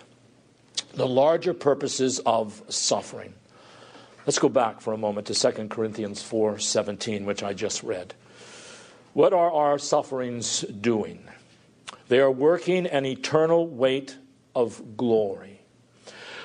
The 0.94 1.08
larger 1.08 1.54
purposes 1.54 2.20
of 2.26 2.62
suffering. 2.70 3.34
Let's 4.26 4.40
go 4.40 4.50
back 4.50 4.82
for 4.82 4.94
a 4.94 4.98
moment 4.98 5.28
to 5.28 5.34
2 5.34 5.70
Corinthians 5.70 6.22
4:17 6.22 7.26
which 7.26 7.42
I 7.42 7.54
just 7.54 7.82
read. 7.82 8.14
What 9.14 9.34
are 9.34 9.52
our 9.52 9.80
sufferings 9.80 10.62
doing? 10.62 11.28
They 12.08 12.20
are 12.20 12.32
working 12.32 12.86
an 12.86 13.06
eternal 13.06 13.68
weight 13.68 14.18
of 14.54 14.96
glory. 14.96 15.62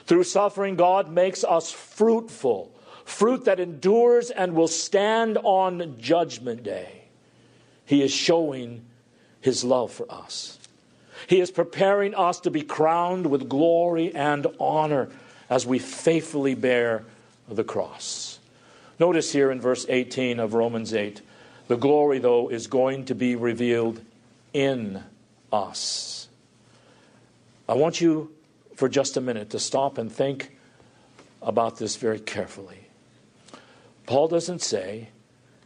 Through 0.06 0.24
suffering, 0.24 0.76
God 0.76 1.10
makes 1.10 1.44
us 1.44 1.70
fruitful, 1.70 2.72
fruit 3.04 3.44
that 3.44 3.60
endures 3.60 4.30
and 4.30 4.54
will 4.54 4.68
stand 4.68 5.38
on 5.42 5.96
Judgment 5.98 6.62
Day. 6.62 7.08
He 7.84 8.02
is 8.02 8.12
showing 8.12 8.86
his 9.40 9.64
love 9.64 9.92
for 9.92 10.10
us. 10.10 10.58
He 11.26 11.40
is 11.40 11.50
preparing 11.50 12.14
us 12.14 12.40
to 12.40 12.50
be 12.50 12.62
crowned 12.62 13.26
with 13.26 13.48
glory 13.48 14.14
and 14.14 14.46
honor 14.60 15.08
as 15.48 15.66
we 15.66 15.78
faithfully 15.78 16.54
bear 16.54 17.04
the 17.48 17.64
cross. 17.64 18.38
Notice 18.98 19.32
here 19.32 19.50
in 19.50 19.60
verse 19.60 19.86
18 19.88 20.40
of 20.40 20.54
Romans 20.54 20.94
8 20.94 21.20
the 21.68 21.76
glory, 21.76 22.18
though, 22.18 22.48
is 22.48 22.68
going 22.68 23.06
to 23.06 23.14
be 23.14 23.34
revealed 23.34 24.00
in 24.52 25.02
us. 25.52 26.28
I 27.68 27.74
want 27.74 28.00
you 28.00 28.32
for 28.76 28.88
just 28.88 29.16
a 29.16 29.20
minute 29.20 29.50
to 29.50 29.58
stop 29.58 29.98
and 29.98 30.10
think 30.10 30.56
about 31.42 31.78
this 31.78 31.96
very 31.96 32.20
carefully. 32.20 32.86
Paul 34.06 34.28
doesn't 34.28 34.62
say 34.62 35.08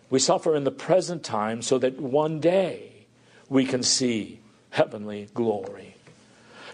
we 0.09 0.19
suffer 0.19 0.57
in 0.57 0.65
the 0.65 0.71
present 0.71 1.23
time 1.23 1.61
so 1.61 1.79
that 1.79 2.01
one 2.01 2.41
day 2.41 3.07
we 3.49 3.67
can 3.67 3.83
see 3.83 4.41
heavenly 4.71 5.29
glory. 5.35 5.97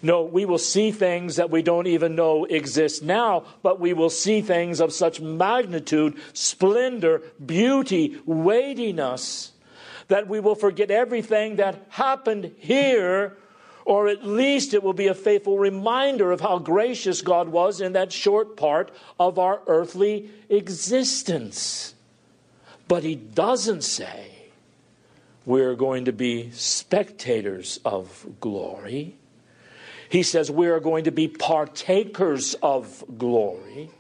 No, 0.03 0.23
we 0.23 0.45
will 0.45 0.59
see 0.59 0.91
things 0.91 1.37
that 1.37 1.51
we 1.51 1.63
don't 1.63 1.87
even 1.87 2.15
know 2.15 2.45
exist 2.45 3.03
now, 3.03 3.45
but 3.63 3.81
we 3.81 3.93
will 3.93 4.11
see 4.11 4.43
things 4.43 4.81
of 4.81 4.93
such 4.93 5.21
magnitude, 5.21 6.17
splendor, 6.33 7.23
beauty, 7.45 8.21
weightiness 8.27 9.53
that 10.09 10.29
we 10.29 10.39
will 10.39 10.55
forget 10.55 10.91
everything 10.91 11.57
that 11.57 11.85
happened 11.89 12.55
here, 12.59 13.37
or 13.85 14.09
at 14.09 14.25
least 14.25 14.75
it 14.75 14.83
will 14.83 14.93
be 14.93 15.09
a 15.09 15.15
faithful 15.15 15.59
reminder 15.59 16.31
of 16.31 16.41
how 16.41 16.59
gracious 16.59 17.23
God 17.23 17.49
was 17.49 17.81
in 17.81 17.93
that 17.95 18.13
short 18.13 18.57
part 18.57 18.93
of 19.19 19.39
our 19.39 19.63
earthly 19.67 20.31
existence. 20.49 21.95
But 22.87 23.03
he 23.03 23.17
doesn't 23.17 23.83
say 23.83 24.36
we're 25.47 25.77
going 25.77 26.05
to 26.05 26.13
be 26.13 26.51
spectators 26.51 27.79
of 27.85 28.27
glory. 28.41 29.17
He 30.09 30.23
says 30.23 30.51
we 30.51 30.67
are 30.67 30.81
going 30.81 31.05
to 31.05 31.13
be 31.13 31.29
partakers 31.29 32.55
of 32.63 33.05
glory. 33.17 33.91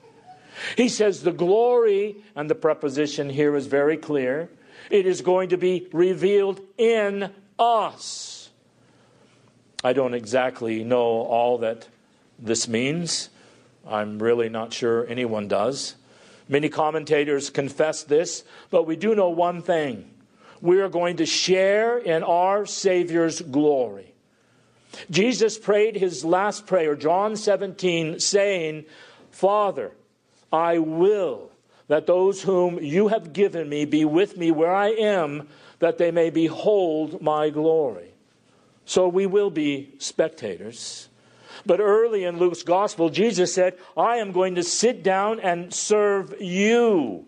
He 0.76 0.88
says 0.88 1.22
the 1.22 1.32
glory, 1.32 2.16
and 2.34 2.50
the 2.50 2.54
preposition 2.54 3.30
here 3.30 3.54
is 3.56 3.66
very 3.66 3.96
clear, 3.96 4.50
it 4.90 5.06
is 5.06 5.20
going 5.20 5.50
to 5.50 5.56
be 5.56 5.88
revealed 5.92 6.60
in 6.76 7.32
us. 7.58 8.50
I 9.84 9.92
don't 9.92 10.14
exactly 10.14 10.82
know 10.82 10.98
all 10.98 11.58
that 11.58 11.88
this 12.38 12.66
means. 12.66 13.28
I'm 13.86 14.18
really 14.18 14.48
not 14.48 14.72
sure 14.72 15.06
anyone 15.08 15.46
does. 15.46 15.94
Many 16.48 16.68
commentators 16.68 17.50
confess 17.50 18.02
this, 18.02 18.42
but 18.70 18.86
we 18.86 18.96
do 18.96 19.14
know 19.14 19.28
one 19.28 19.62
thing. 19.62 20.10
We 20.60 20.80
are 20.80 20.88
going 20.88 21.18
to 21.18 21.26
share 21.26 21.98
in 21.98 22.22
our 22.22 22.66
Savior's 22.66 23.40
glory. 23.40 24.12
Jesus 25.10 25.58
prayed 25.58 25.96
his 25.96 26.24
last 26.24 26.66
prayer, 26.66 26.94
John 26.94 27.36
17, 27.36 28.18
saying, 28.18 28.86
Father, 29.30 29.92
I 30.52 30.78
will 30.78 31.50
that 31.88 32.06
those 32.06 32.42
whom 32.42 32.78
you 32.82 33.08
have 33.08 33.32
given 33.32 33.68
me 33.68 33.84
be 33.84 34.04
with 34.04 34.36
me 34.36 34.50
where 34.50 34.74
I 34.74 34.88
am, 34.88 35.48
that 35.78 35.98
they 35.98 36.10
may 36.10 36.30
behold 36.30 37.22
my 37.22 37.50
glory. 37.50 38.10
So 38.84 39.08
we 39.08 39.26
will 39.26 39.50
be 39.50 39.92
spectators. 39.98 41.08
But 41.64 41.80
early 41.80 42.24
in 42.24 42.38
Luke's 42.38 42.62
gospel, 42.62 43.10
Jesus 43.10 43.54
said, 43.54 43.76
I 43.96 44.16
am 44.16 44.32
going 44.32 44.56
to 44.56 44.62
sit 44.62 45.02
down 45.02 45.40
and 45.40 45.72
serve 45.72 46.40
you. 46.40 47.26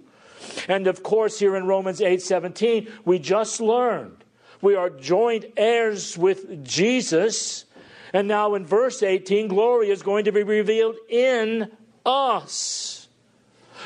And 0.68 0.86
of 0.86 1.02
course, 1.02 1.38
here 1.38 1.56
in 1.56 1.66
Romans 1.66 2.00
8 2.00 2.22
17, 2.22 2.88
we 3.04 3.18
just 3.18 3.60
learned 3.60 4.24
we 4.60 4.74
are 4.74 4.90
joint 4.90 5.44
heirs 5.56 6.18
with 6.18 6.64
Jesus. 6.64 7.64
And 8.12 8.26
now 8.26 8.54
in 8.54 8.66
verse 8.66 9.02
18, 9.02 9.48
glory 9.48 9.90
is 9.90 10.02
going 10.02 10.24
to 10.24 10.32
be 10.32 10.42
revealed 10.42 10.96
in 11.08 11.70
us. 12.04 13.08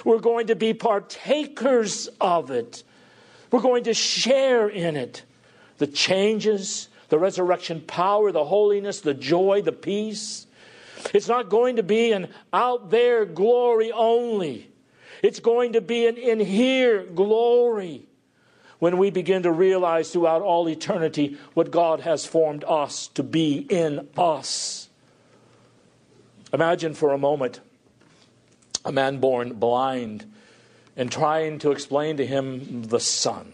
We're 0.04 0.20
going 0.20 0.46
to 0.46 0.56
be 0.56 0.72
partakers 0.72 2.08
of 2.20 2.50
it. 2.50 2.84
We're 3.50 3.60
going 3.60 3.84
to 3.84 3.94
share 3.94 4.68
in 4.68 4.96
it. 4.96 5.24
The 5.78 5.86
changes, 5.86 6.88
the 7.08 7.18
resurrection 7.18 7.82
power, 7.82 8.32
the 8.32 8.44
holiness, 8.44 9.00
the 9.00 9.14
joy, 9.14 9.60
the 9.62 9.72
peace. 9.72 10.46
It's 11.12 11.28
not 11.28 11.50
going 11.50 11.76
to 11.76 11.82
be 11.82 12.12
an 12.12 12.28
out 12.52 12.90
there 12.90 13.26
glory 13.26 13.92
only. 13.92 14.71
It's 15.22 15.40
going 15.40 15.74
to 15.74 15.80
be 15.80 16.06
an 16.06 16.16
in 16.16 16.40
here 16.40 17.04
glory 17.04 18.02
when 18.80 18.98
we 18.98 19.10
begin 19.10 19.44
to 19.44 19.52
realize 19.52 20.10
throughout 20.10 20.42
all 20.42 20.68
eternity 20.68 21.38
what 21.54 21.70
God 21.70 22.00
has 22.00 22.26
formed 22.26 22.64
us 22.64 23.06
to 23.14 23.22
be 23.22 23.58
in 23.70 24.08
us. 24.18 24.88
Imagine 26.52 26.92
for 26.92 27.12
a 27.12 27.18
moment 27.18 27.60
a 28.84 28.90
man 28.90 29.18
born 29.18 29.54
blind 29.54 30.30
and 30.96 31.10
trying 31.10 31.60
to 31.60 31.70
explain 31.70 32.16
to 32.16 32.26
him 32.26 32.82
the 32.82 32.98
sun. 32.98 33.52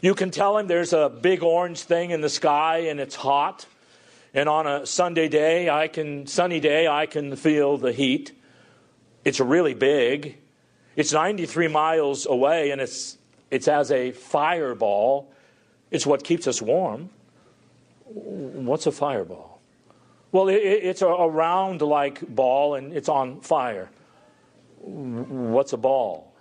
You 0.00 0.14
can 0.14 0.30
tell 0.30 0.56
him 0.56 0.68
there's 0.68 0.92
a 0.92 1.08
big 1.08 1.42
orange 1.42 1.80
thing 1.80 2.10
in 2.10 2.20
the 2.20 2.28
sky 2.28 2.78
and 2.88 3.00
it's 3.00 3.16
hot. 3.16 3.66
And 4.32 4.48
on 4.48 4.66
a 4.66 4.86
Sunday 4.86 5.28
day, 5.28 5.68
I 5.68 5.88
can 5.88 6.26
sunny 6.26 6.60
day, 6.60 6.86
I 6.86 7.06
can 7.06 7.34
feel 7.34 7.76
the 7.76 7.92
heat. 7.92 8.32
It's 9.26 9.40
really 9.40 9.74
big. 9.74 10.38
It's 10.94 11.12
93 11.12 11.66
miles 11.66 12.26
away 12.26 12.70
and 12.70 12.80
it's 12.80 13.18
it's 13.50 13.66
as 13.66 13.90
a 13.90 14.12
fireball. 14.12 15.32
It's 15.90 16.06
what 16.06 16.22
keeps 16.22 16.46
us 16.46 16.62
warm. 16.62 17.10
What's 18.04 18.86
a 18.86 18.92
fireball? 18.92 19.60
Well, 20.30 20.46
it, 20.46 20.62
it's 20.62 21.02
a, 21.02 21.08
a 21.08 21.28
round 21.28 21.82
like 21.82 22.20
ball 22.32 22.76
and 22.76 22.92
it's 22.92 23.08
on 23.08 23.40
fire. 23.40 23.90
What's 24.78 25.72
a 25.72 25.76
ball? 25.76 26.32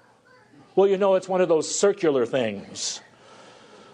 Well, 0.75 0.87
you 0.87 0.97
know, 0.97 1.15
it's 1.15 1.27
one 1.27 1.41
of 1.41 1.49
those 1.49 1.73
circular 1.73 2.27
things. 2.27 3.01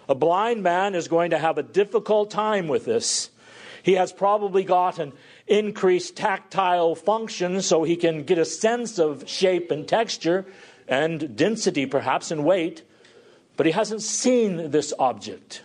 A 0.10 0.16
blind 0.16 0.64
man 0.64 0.96
is 0.96 1.08
going 1.08 1.30
to 1.30 1.38
have 1.38 1.58
a 1.58 1.64
difficult 1.64 2.30
time 2.30 2.68
with 2.68 2.84
this. 2.84 3.30
He 3.84 3.94
has 3.94 4.12
probably 4.12 4.66
got 4.66 5.00
an 5.00 5.14
increased 5.52 6.16
tactile 6.16 6.96
function 6.96 7.62
so 7.62 7.84
he 7.84 7.96
can 7.96 8.24
get 8.24 8.38
a 8.38 8.46
sense 8.46 8.98
of 8.98 9.28
shape 9.30 9.70
and 9.70 9.88
texture 9.88 10.46
and 10.88 11.36
density, 11.36 11.86
perhaps, 11.86 12.32
and 12.32 12.44
weight 12.44 12.84
but 13.62 13.68
he 13.68 13.74
hasn't 13.74 14.02
seen 14.02 14.72
this 14.72 14.92
object. 14.98 15.62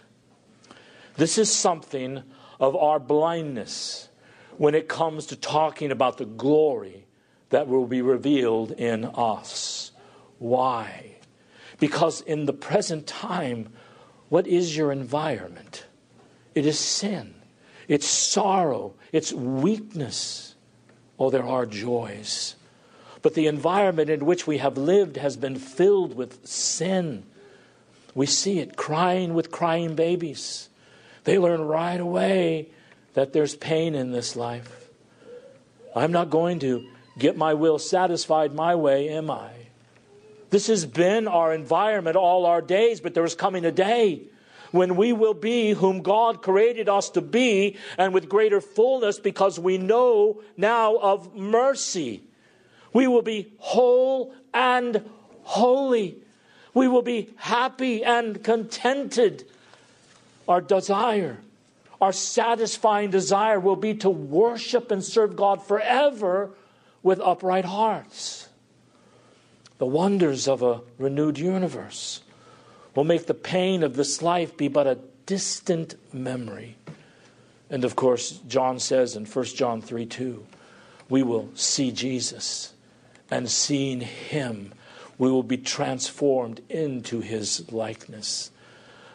This 1.17 1.39
is 1.39 1.51
something 1.51 2.23
of 2.61 2.77
our 2.77 2.99
blindness 2.99 4.11
when 4.59 4.75
it 4.75 4.87
comes 4.87 5.25
to 5.29 5.37
talking 5.37 5.91
about 5.91 6.19
the 6.19 6.27
glory 6.27 7.07
that 7.49 7.69
will 7.69 7.87
be 7.87 8.03
revealed 8.03 8.73
in 8.73 9.07
us. 9.07 9.93
Why? 10.39 11.17
Because 11.79 12.21
in 12.21 12.45
the 12.45 12.53
present 12.53 13.07
time, 13.07 13.73
what 14.29 14.47
is 14.47 14.77
your 14.77 14.93
environment? 14.93 15.87
It 16.55 16.67
is 16.67 16.79
sin, 16.79 17.36
it's 17.89 18.07
sorrow, 18.07 18.95
it's 19.13 19.33
weakness. 19.33 20.55
Oh, 21.19 21.31
there 21.31 21.47
are 21.47 21.67
joys. 21.67 22.57
But 23.23 23.35
the 23.35 23.47
environment 23.47 24.11
in 24.11 24.27
which 24.27 24.47
we 24.47 24.59
have 24.59 24.77
lived 24.77 25.17
has 25.17 25.37
been 25.37 25.57
filled 25.57 26.15
with 26.15 26.47
sin 26.47 27.25
we 28.17 28.25
see 28.25 28.61
it 28.61 28.77
crying 28.77 29.35
with 29.35 29.51
crying 29.51 29.95
babies. 29.95 30.71
They 31.25 31.39
learn 31.39 31.61
right 31.61 32.01
away 32.01 32.71
that 33.13 33.35
there's 33.35 33.55
pain 33.55 33.95
in 33.95 34.11
this 34.11 34.37
life. 34.37 34.89
I'm 35.95 36.13
not 36.13 36.31
going 36.31 36.61
to 36.61 36.89
get 37.19 37.37
my 37.37 37.53
will 37.53 37.79
satisfied 37.79 38.55
my 38.55 38.75
way, 38.75 39.11
am 39.11 39.31
I? 39.31 39.51
This 40.49 40.69
has 40.69 40.87
been 40.87 41.29
our 41.29 41.53
environment 41.53 42.17
all 42.17 42.47
our 42.47 42.63
days, 42.63 43.03
but 43.03 43.13
there 43.13 43.25
is 43.25 43.35
coming 43.35 43.67
a 43.67 43.73
day 43.73 44.23
when 44.73 44.97
we 44.97 45.13
will 45.13 45.35
be 45.35 45.73
whom 45.73 46.03
God 46.03 46.43
created 46.43 46.89
us 46.89 47.11
to 47.11 47.21
be 47.21 47.77
and 47.99 48.13
with 48.13 48.29
greater 48.29 48.61
fullness 48.61 49.19
because 49.19 49.59
we 49.59 49.79
know 49.79 50.43
now 50.57 50.97
of 50.97 51.35
mercy. 51.35 52.23
We 52.93 53.07
will 53.07 53.23
be 53.23 53.53
whole 53.59 54.35
and 54.55 55.09
holy. 55.43 56.19
We 56.75 56.89
will 56.89 57.03
be 57.03 57.31
happy 57.37 58.05
and 58.05 58.43
contented. 58.43 59.45
Our 60.49 60.61
desire, 60.61 61.39
our 62.01 62.13
satisfying 62.13 63.11
desire 63.11 63.59
will 63.59 63.77
be 63.77 63.95
to 63.95 64.11
worship 64.11 64.91
and 64.91 65.03
serve 65.03 65.37
God 65.37 65.67
forever 65.67 66.51
with 67.03 67.21
upright 67.21 67.65
hearts. 67.65 68.49
The 69.79 69.87
wonders 69.87 70.49
of 70.49 70.63
a 70.63 70.81
renewed 70.99 71.39
universe 71.39 72.23
will 72.97 73.05
make 73.05 73.27
the 73.27 73.35
pain 73.35 73.85
of 73.85 73.95
this 73.95 74.23
life 74.23 74.57
be 74.57 74.67
but 74.67 74.89
a 74.89 74.99
distant 75.27 75.95
memory. 76.13 76.77
And 77.71 77.85
of 77.85 77.95
course, 77.95 78.41
John 78.49 78.81
says 78.81 79.15
in 79.15 79.27
1 79.27 79.45
John 79.45 79.83
3 79.83 80.07
2, 80.07 80.45
we 81.09 81.23
will 81.23 81.51
see 81.55 81.93
Jesus, 81.93 82.73
and 83.31 83.49
seeing 83.49 84.01
him, 84.01 84.73
we 85.19 85.31
will 85.31 85.43
be 85.43 85.59
transformed 85.59 86.61
into 86.69 87.21
his 87.21 87.71
likeness. 87.71 88.51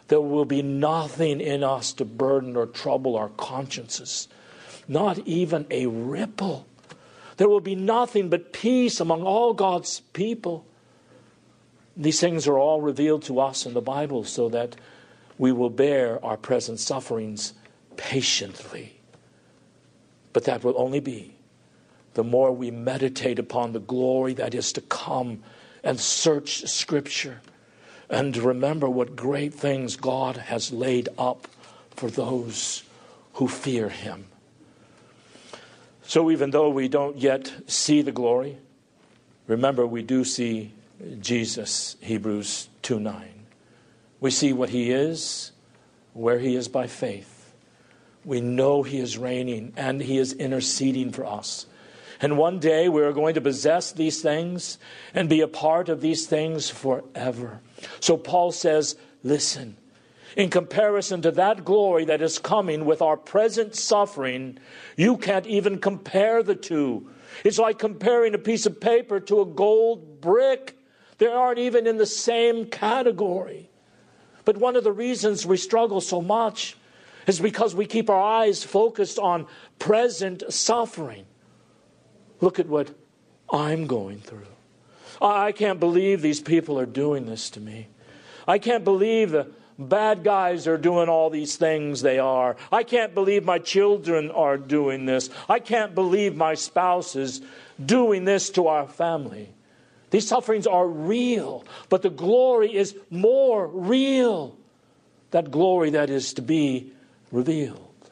There 0.08 0.20
will 0.20 0.44
be 0.44 0.62
nothing 0.62 1.40
in 1.40 1.64
us 1.64 1.92
to 1.94 2.04
burden 2.04 2.56
or 2.56 2.66
trouble 2.66 3.16
our 3.16 3.30
consciences, 3.30 4.28
not 4.88 5.18
even 5.20 5.66
a 5.70 5.86
ripple. 5.86 6.66
There 7.36 7.48
will 7.48 7.60
be 7.60 7.74
nothing 7.74 8.28
but 8.28 8.52
peace 8.52 9.00
among 9.00 9.22
all 9.22 9.54
God's 9.54 10.00
people. 10.12 10.66
These 11.96 12.20
things 12.20 12.46
are 12.48 12.58
all 12.58 12.80
revealed 12.80 13.22
to 13.24 13.40
us 13.40 13.66
in 13.66 13.74
the 13.74 13.80
Bible 13.80 14.24
so 14.24 14.48
that 14.48 14.76
we 15.38 15.52
will 15.52 15.70
bear 15.70 16.24
our 16.24 16.36
present 16.36 16.80
sufferings 16.80 17.52
patiently. 17.96 18.98
But 20.32 20.44
that 20.44 20.64
will 20.64 20.74
only 20.76 21.00
be 21.00 21.34
the 22.14 22.24
more 22.24 22.52
we 22.52 22.70
meditate 22.70 23.38
upon 23.38 23.72
the 23.72 23.80
glory 23.80 24.34
that 24.34 24.54
is 24.54 24.72
to 24.72 24.80
come 24.82 25.42
and 25.82 25.98
search 25.98 26.66
Scripture 26.68 27.40
and 28.10 28.36
remember 28.36 28.88
what 28.88 29.16
great 29.16 29.54
things 29.54 29.96
God 29.96 30.36
has 30.36 30.72
laid 30.72 31.08
up 31.16 31.48
for 31.90 32.10
those 32.10 32.82
who 33.34 33.48
fear 33.48 33.88
Him. 33.88 34.26
So, 36.04 36.30
even 36.30 36.50
though 36.50 36.68
we 36.68 36.88
don't 36.88 37.16
yet 37.16 37.52
see 37.66 38.02
the 38.02 38.12
glory, 38.12 38.58
remember 39.46 39.86
we 39.86 40.02
do 40.02 40.24
see 40.24 40.72
Jesus, 41.20 41.96
Hebrews 42.00 42.68
2 42.82 43.00
9. 43.00 43.28
We 44.20 44.30
see 44.30 44.52
what 44.52 44.68
He 44.68 44.92
is, 44.92 45.52
where 46.12 46.38
He 46.38 46.54
is 46.54 46.68
by 46.68 46.86
faith. 46.86 47.54
We 48.24 48.40
know 48.40 48.82
He 48.82 48.98
is 48.98 49.18
reigning 49.18 49.72
and 49.76 50.00
He 50.00 50.18
is 50.18 50.32
interceding 50.32 51.10
for 51.10 51.26
us. 51.26 51.66
And 52.20 52.38
one 52.38 52.60
day 52.60 52.88
we 52.88 53.02
are 53.02 53.12
going 53.12 53.34
to 53.34 53.40
possess 53.40 53.90
these 53.90 54.22
things 54.22 54.78
and 55.12 55.28
be 55.28 55.40
a 55.40 55.48
part 55.48 55.88
of 55.88 56.00
these 56.00 56.26
things 56.26 56.70
forever. 56.70 57.60
So 57.98 58.16
Paul 58.16 58.52
says, 58.52 58.94
listen, 59.24 59.76
in 60.36 60.48
comparison 60.48 61.20
to 61.22 61.32
that 61.32 61.64
glory 61.64 62.04
that 62.04 62.22
is 62.22 62.38
coming 62.38 62.84
with 62.84 63.02
our 63.02 63.16
present 63.16 63.74
suffering, 63.74 64.58
you 64.96 65.16
can't 65.16 65.46
even 65.48 65.80
compare 65.80 66.44
the 66.44 66.54
two. 66.54 67.10
It's 67.42 67.58
like 67.58 67.80
comparing 67.80 68.34
a 68.34 68.38
piece 68.38 68.66
of 68.66 68.80
paper 68.80 69.18
to 69.18 69.40
a 69.40 69.46
gold 69.46 70.20
brick. 70.20 70.78
They 71.22 71.28
aren't 71.28 71.60
even 71.60 71.86
in 71.86 71.98
the 71.98 72.04
same 72.04 72.66
category. 72.66 73.70
But 74.44 74.56
one 74.56 74.74
of 74.74 74.82
the 74.82 74.90
reasons 74.90 75.46
we 75.46 75.56
struggle 75.56 76.00
so 76.00 76.20
much 76.20 76.76
is 77.28 77.38
because 77.38 77.76
we 77.76 77.86
keep 77.86 78.10
our 78.10 78.20
eyes 78.20 78.64
focused 78.64 79.20
on 79.20 79.46
present 79.78 80.42
suffering. 80.52 81.24
Look 82.40 82.58
at 82.58 82.66
what 82.66 82.90
I'm 83.52 83.86
going 83.86 84.18
through. 84.18 84.48
I 85.20 85.52
can't 85.52 85.78
believe 85.78 86.22
these 86.22 86.40
people 86.40 86.76
are 86.76 86.86
doing 86.86 87.26
this 87.26 87.50
to 87.50 87.60
me. 87.60 87.86
I 88.48 88.58
can't 88.58 88.82
believe 88.82 89.30
the 89.30 89.46
bad 89.78 90.24
guys 90.24 90.66
are 90.66 90.76
doing 90.76 91.08
all 91.08 91.30
these 91.30 91.54
things 91.54 92.02
they 92.02 92.18
are. 92.18 92.56
I 92.72 92.82
can't 92.82 93.14
believe 93.14 93.44
my 93.44 93.60
children 93.60 94.32
are 94.32 94.56
doing 94.56 95.06
this. 95.06 95.30
I 95.48 95.60
can't 95.60 95.94
believe 95.94 96.34
my 96.34 96.54
spouse 96.54 97.14
is 97.14 97.42
doing 97.80 98.24
this 98.24 98.50
to 98.50 98.66
our 98.66 98.88
family. 98.88 99.54
These 100.12 100.28
sufferings 100.28 100.66
are 100.66 100.86
real, 100.86 101.64
but 101.88 102.02
the 102.02 102.10
glory 102.10 102.76
is 102.76 102.94
more 103.08 103.66
real. 103.66 104.54
That 105.30 105.50
glory 105.50 105.88
that 105.90 106.10
is 106.10 106.34
to 106.34 106.42
be 106.42 106.92
revealed. 107.30 108.10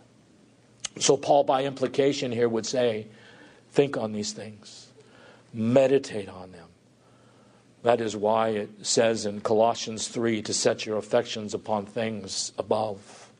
So, 0.99 1.19
Paul, 1.19 1.45
by 1.45 1.65
implication, 1.65 2.33
here 2.33 2.49
would 2.49 2.65
say, 2.65 3.07
think 3.73 3.99
on 3.99 4.13
these 4.13 4.33
things, 4.33 4.89
meditate 5.53 6.31
on 6.31 6.53
them. 6.53 6.69
That 7.83 8.01
is 8.01 8.17
why 8.17 8.49
it 8.49 8.87
says 8.87 9.27
in 9.27 9.43
Colossians 9.43 10.09
3 10.09 10.41
to 10.41 10.55
set 10.55 10.87
your 10.87 10.97
affections 10.97 11.53
upon 11.53 11.85
things 11.85 12.53
above. 12.57 13.31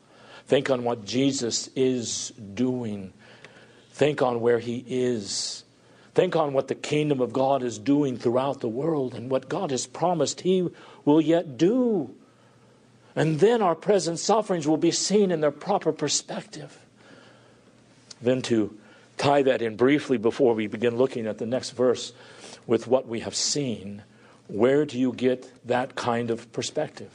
Think 0.45 0.69
on 0.69 0.83
what 0.83 1.03
Jesus 1.03 1.67
is 1.75 2.29
doing. 2.53 3.11
Think 3.93 4.21
on 4.21 4.39
where 4.39 4.59
he 4.59 4.85
is. 4.87 5.63
Think 6.13 6.35
on 6.35 6.53
what 6.53 6.67
the 6.67 6.75
kingdom 6.75 7.21
of 7.21 7.31
God 7.31 7.63
is 7.63 7.79
doing 7.79 8.17
throughout 8.17 8.59
the 8.59 8.67
world 8.67 9.13
and 9.13 9.29
what 9.29 9.47
God 9.47 9.71
has 9.71 9.87
promised 9.87 10.41
He 10.41 10.67
will 11.05 11.21
yet 11.21 11.57
do. 11.57 12.13
And 13.15 13.39
then 13.39 13.61
our 13.61 13.75
present 13.75 14.19
sufferings 14.19 14.67
will 14.67 14.77
be 14.77 14.91
seen 14.91 15.31
in 15.31 15.41
their 15.41 15.51
proper 15.51 15.93
perspective. 15.93 16.77
Then, 18.21 18.41
to 18.43 18.77
tie 19.17 19.41
that 19.43 19.61
in 19.61 19.75
briefly 19.75 20.17
before 20.17 20.53
we 20.53 20.67
begin 20.67 20.97
looking 20.97 21.27
at 21.27 21.37
the 21.37 21.45
next 21.45 21.71
verse 21.71 22.13
with 22.67 22.87
what 22.87 23.07
we 23.07 23.21
have 23.21 23.35
seen, 23.35 24.03
where 24.47 24.85
do 24.85 24.99
you 24.99 25.13
get 25.13 25.49
that 25.65 25.95
kind 25.95 26.29
of 26.29 26.51
perspective? 26.51 27.11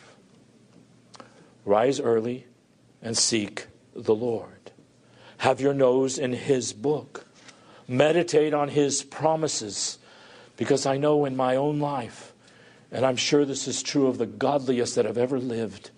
Rise 1.66 2.00
early 2.00 2.46
and 3.02 3.16
seek 3.16 3.66
the 3.94 4.14
Lord. 4.14 4.70
Have 5.38 5.60
your 5.60 5.74
nose 5.74 6.18
in 6.18 6.32
His 6.32 6.72
book 6.72 7.25
meditate 7.88 8.54
on 8.54 8.68
His 8.68 9.02
promises. 9.02 9.98
Because 10.56 10.86
I 10.86 10.96
know 10.96 11.24
in 11.24 11.36
my 11.36 11.56
own 11.56 11.80
life, 11.80 12.32
and 12.90 13.04
I'm 13.04 13.16
sure 13.16 13.44
this 13.44 13.68
is 13.68 13.82
true 13.82 14.06
of 14.06 14.18
the 14.18 14.26
godliest 14.26 14.94
that 14.94 15.04
have 15.04 15.18
ever 15.18 15.38
lived, 15.38 15.90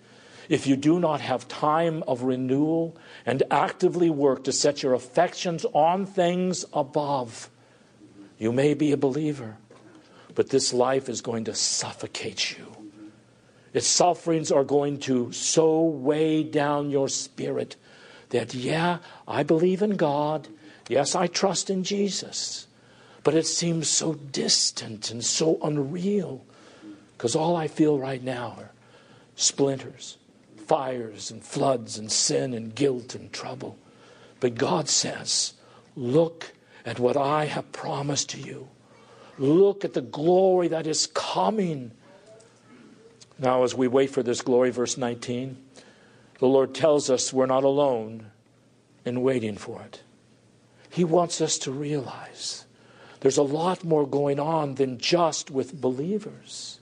if 0.49 0.65
you 0.65 0.75
do 0.75 0.99
not 0.99 1.21
have 1.21 1.47
time 1.47 2.03
of 2.07 2.23
renewal 2.23 2.97
and 3.25 3.43
actively 3.51 4.09
work 4.09 4.43
to 4.45 4.51
set 4.51 4.81
your 4.81 4.95
affections 4.95 5.63
on 5.73 6.05
things 6.05 6.65
above, 6.73 7.49
you 8.39 8.51
may 8.51 8.73
be 8.73 8.91
a 8.91 8.97
believer, 8.97 9.57
but 10.33 10.49
this 10.49 10.73
life 10.73 11.07
is 11.07 11.21
going 11.21 11.45
to 11.45 11.53
suffocate 11.53 12.57
you. 12.57 12.65
Its 13.73 13.85
sufferings 13.85 14.51
are 14.51 14.63
going 14.63 14.99
to 15.01 15.31
so 15.31 15.83
weigh 15.83 16.41
down 16.41 16.89
your 16.89 17.07
spirit 17.07 17.75
that, 18.29 18.55
yeah, 18.55 18.97
I 19.27 19.43
believe 19.43 19.83
in 19.83 19.95
God. 19.95 20.47
Yes, 20.89 21.13
I 21.15 21.27
trust 21.27 21.69
in 21.69 21.83
Jesus, 21.83 22.67
but 23.23 23.35
it 23.35 23.45
seems 23.45 23.87
so 23.87 24.15
distant 24.15 25.11
and 25.11 25.23
so 25.23 25.59
unreal 25.63 26.43
because 27.15 27.35
all 27.35 27.55
I 27.55 27.67
feel 27.67 27.99
right 27.99 28.23
now 28.23 28.55
are 28.57 28.71
splinters, 29.35 30.17
fires, 30.65 31.29
and 31.29 31.43
floods, 31.43 31.99
and 31.99 32.11
sin, 32.11 32.53
and 32.55 32.73
guilt, 32.73 33.13
and 33.13 33.31
trouble. 33.31 33.77
But 34.39 34.55
God 34.55 34.89
says, 34.89 35.53
Look 35.95 36.53
at 36.85 36.99
what 36.99 37.17
I 37.17 37.45
have 37.45 37.71
promised 37.71 38.29
to 38.29 38.39
you. 38.39 38.67
Look 39.37 39.85
at 39.85 39.93
the 39.93 40.01
glory 40.01 40.69
that 40.69 40.87
is 40.87 41.07
coming. 41.07 41.91
Now, 43.37 43.63
as 43.63 43.75
we 43.75 43.87
wait 43.87 44.09
for 44.09 44.23
this 44.23 44.41
glory, 44.41 44.71
verse 44.71 44.97
19, 44.97 45.55
the 46.39 46.47
Lord 46.47 46.73
tells 46.73 47.11
us 47.11 47.31
we're 47.31 47.45
not 47.45 47.63
alone 47.63 48.31
in 49.05 49.21
waiting 49.21 49.55
for 49.55 49.81
it. 49.83 50.01
He 50.89 51.03
wants 51.03 51.41
us 51.41 51.57
to 51.59 51.71
realize 51.71 52.65
there's 53.21 53.37
a 53.37 53.43
lot 53.43 53.83
more 53.83 54.07
going 54.07 54.39
on 54.39 54.75
than 54.75 54.97
just 54.97 55.51
with 55.51 55.79
believers. 55.79 56.79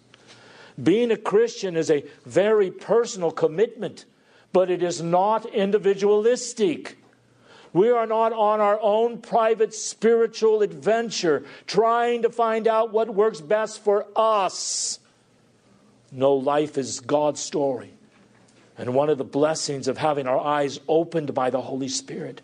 Being 0.81 1.11
a 1.11 1.17
Christian 1.17 1.75
is 1.75 1.89
a 1.89 2.05
very 2.25 2.69
personal 2.69 3.31
commitment, 3.31 4.05
but 4.53 4.69
it 4.69 4.83
is 4.83 5.01
not 5.01 5.45
individualistic. 5.47 6.97
We 7.73 7.89
are 7.89 8.05
not 8.05 8.31
on 8.31 8.61
our 8.61 8.79
own 8.81 9.19
private 9.19 9.73
spiritual 9.73 10.61
adventure 10.61 11.43
trying 11.65 12.21
to 12.21 12.29
find 12.29 12.67
out 12.67 12.93
what 12.93 13.13
works 13.13 13.41
best 13.41 13.83
for 13.83 14.05
us. 14.15 14.99
No, 16.11 16.35
life 16.35 16.77
is 16.77 16.99
God's 16.99 17.39
story. 17.39 17.93
And 18.77 18.93
one 18.93 19.09
of 19.09 19.17
the 19.17 19.23
blessings 19.23 19.87
of 19.87 19.97
having 19.97 20.27
our 20.27 20.39
eyes 20.39 20.79
opened 20.87 21.33
by 21.33 21.49
the 21.49 21.61
Holy 21.61 21.89
Spirit 21.89 22.41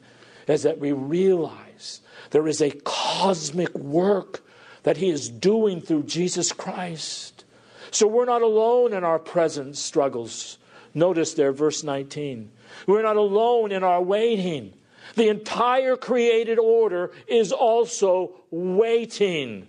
is 0.47 0.63
that 0.63 0.79
we 0.79 0.91
realize 0.91 2.01
there 2.31 2.47
is 2.47 2.61
a 2.61 2.71
cosmic 2.83 3.73
work 3.75 4.43
that 4.83 4.97
He 4.97 5.09
is 5.09 5.29
doing 5.29 5.81
through 5.81 6.03
Jesus 6.03 6.51
Christ. 6.51 7.45
So 7.91 8.07
we're 8.07 8.25
not 8.25 8.41
alone 8.41 8.93
in 8.93 9.03
our 9.03 9.19
present 9.19 9.77
struggles. 9.77 10.57
Notice 10.93 11.33
there, 11.33 11.51
verse 11.51 11.83
19. 11.83 12.51
We're 12.87 13.03
not 13.03 13.15
alone 13.15 13.71
in 13.71 13.83
our 13.83 14.01
waiting. 14.01 14.73
The 15.15 15.29
entire 15.29 15.95
created 15.95 16.59
order 16.59 17.11
is 17.27 17.51
also 17.51 18.33
waiting. 18.51 19.67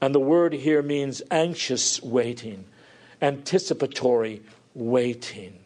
And 0.00 0.14
the 0.14 0.20
word 0.20 0.52
here 0.52 0.82
means 0.82 1.22
anxious 1.30 2.02
waiting, 2.02 2.64
anticipatory 3.22 4.42
waiting. 4.74 5.60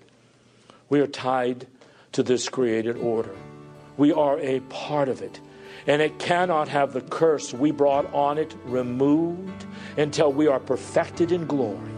We 0.88 1.00
are 1.00 1.06
tied 1.06 1.66
to 2.12 2.22
this 2.22 2.48
created 2.48 2.96
order. 2.96 3.34
We 3.98 4.12
are 4.12 4.38
a 4.38 4.60
part 4.60 5.10
of 5.10 5.20
it. 5.20 5.40
And 5.86 6.00
it 6.00 6.18
cannot 6.18 6.68
have 6.68 6.92
the 6.92 7.00
curse 7.02 7.52
we 7.52 7.70
brought 7.70 8.12
on 8.14 8.38
it 8.38 8.54
removed 8.64 9.66
until 9.96 10.32
we 10.32 10.46
are 10.46 10.60
perfected 10.60 11.32
in 11.32 11.46
glory. 11.46 11.97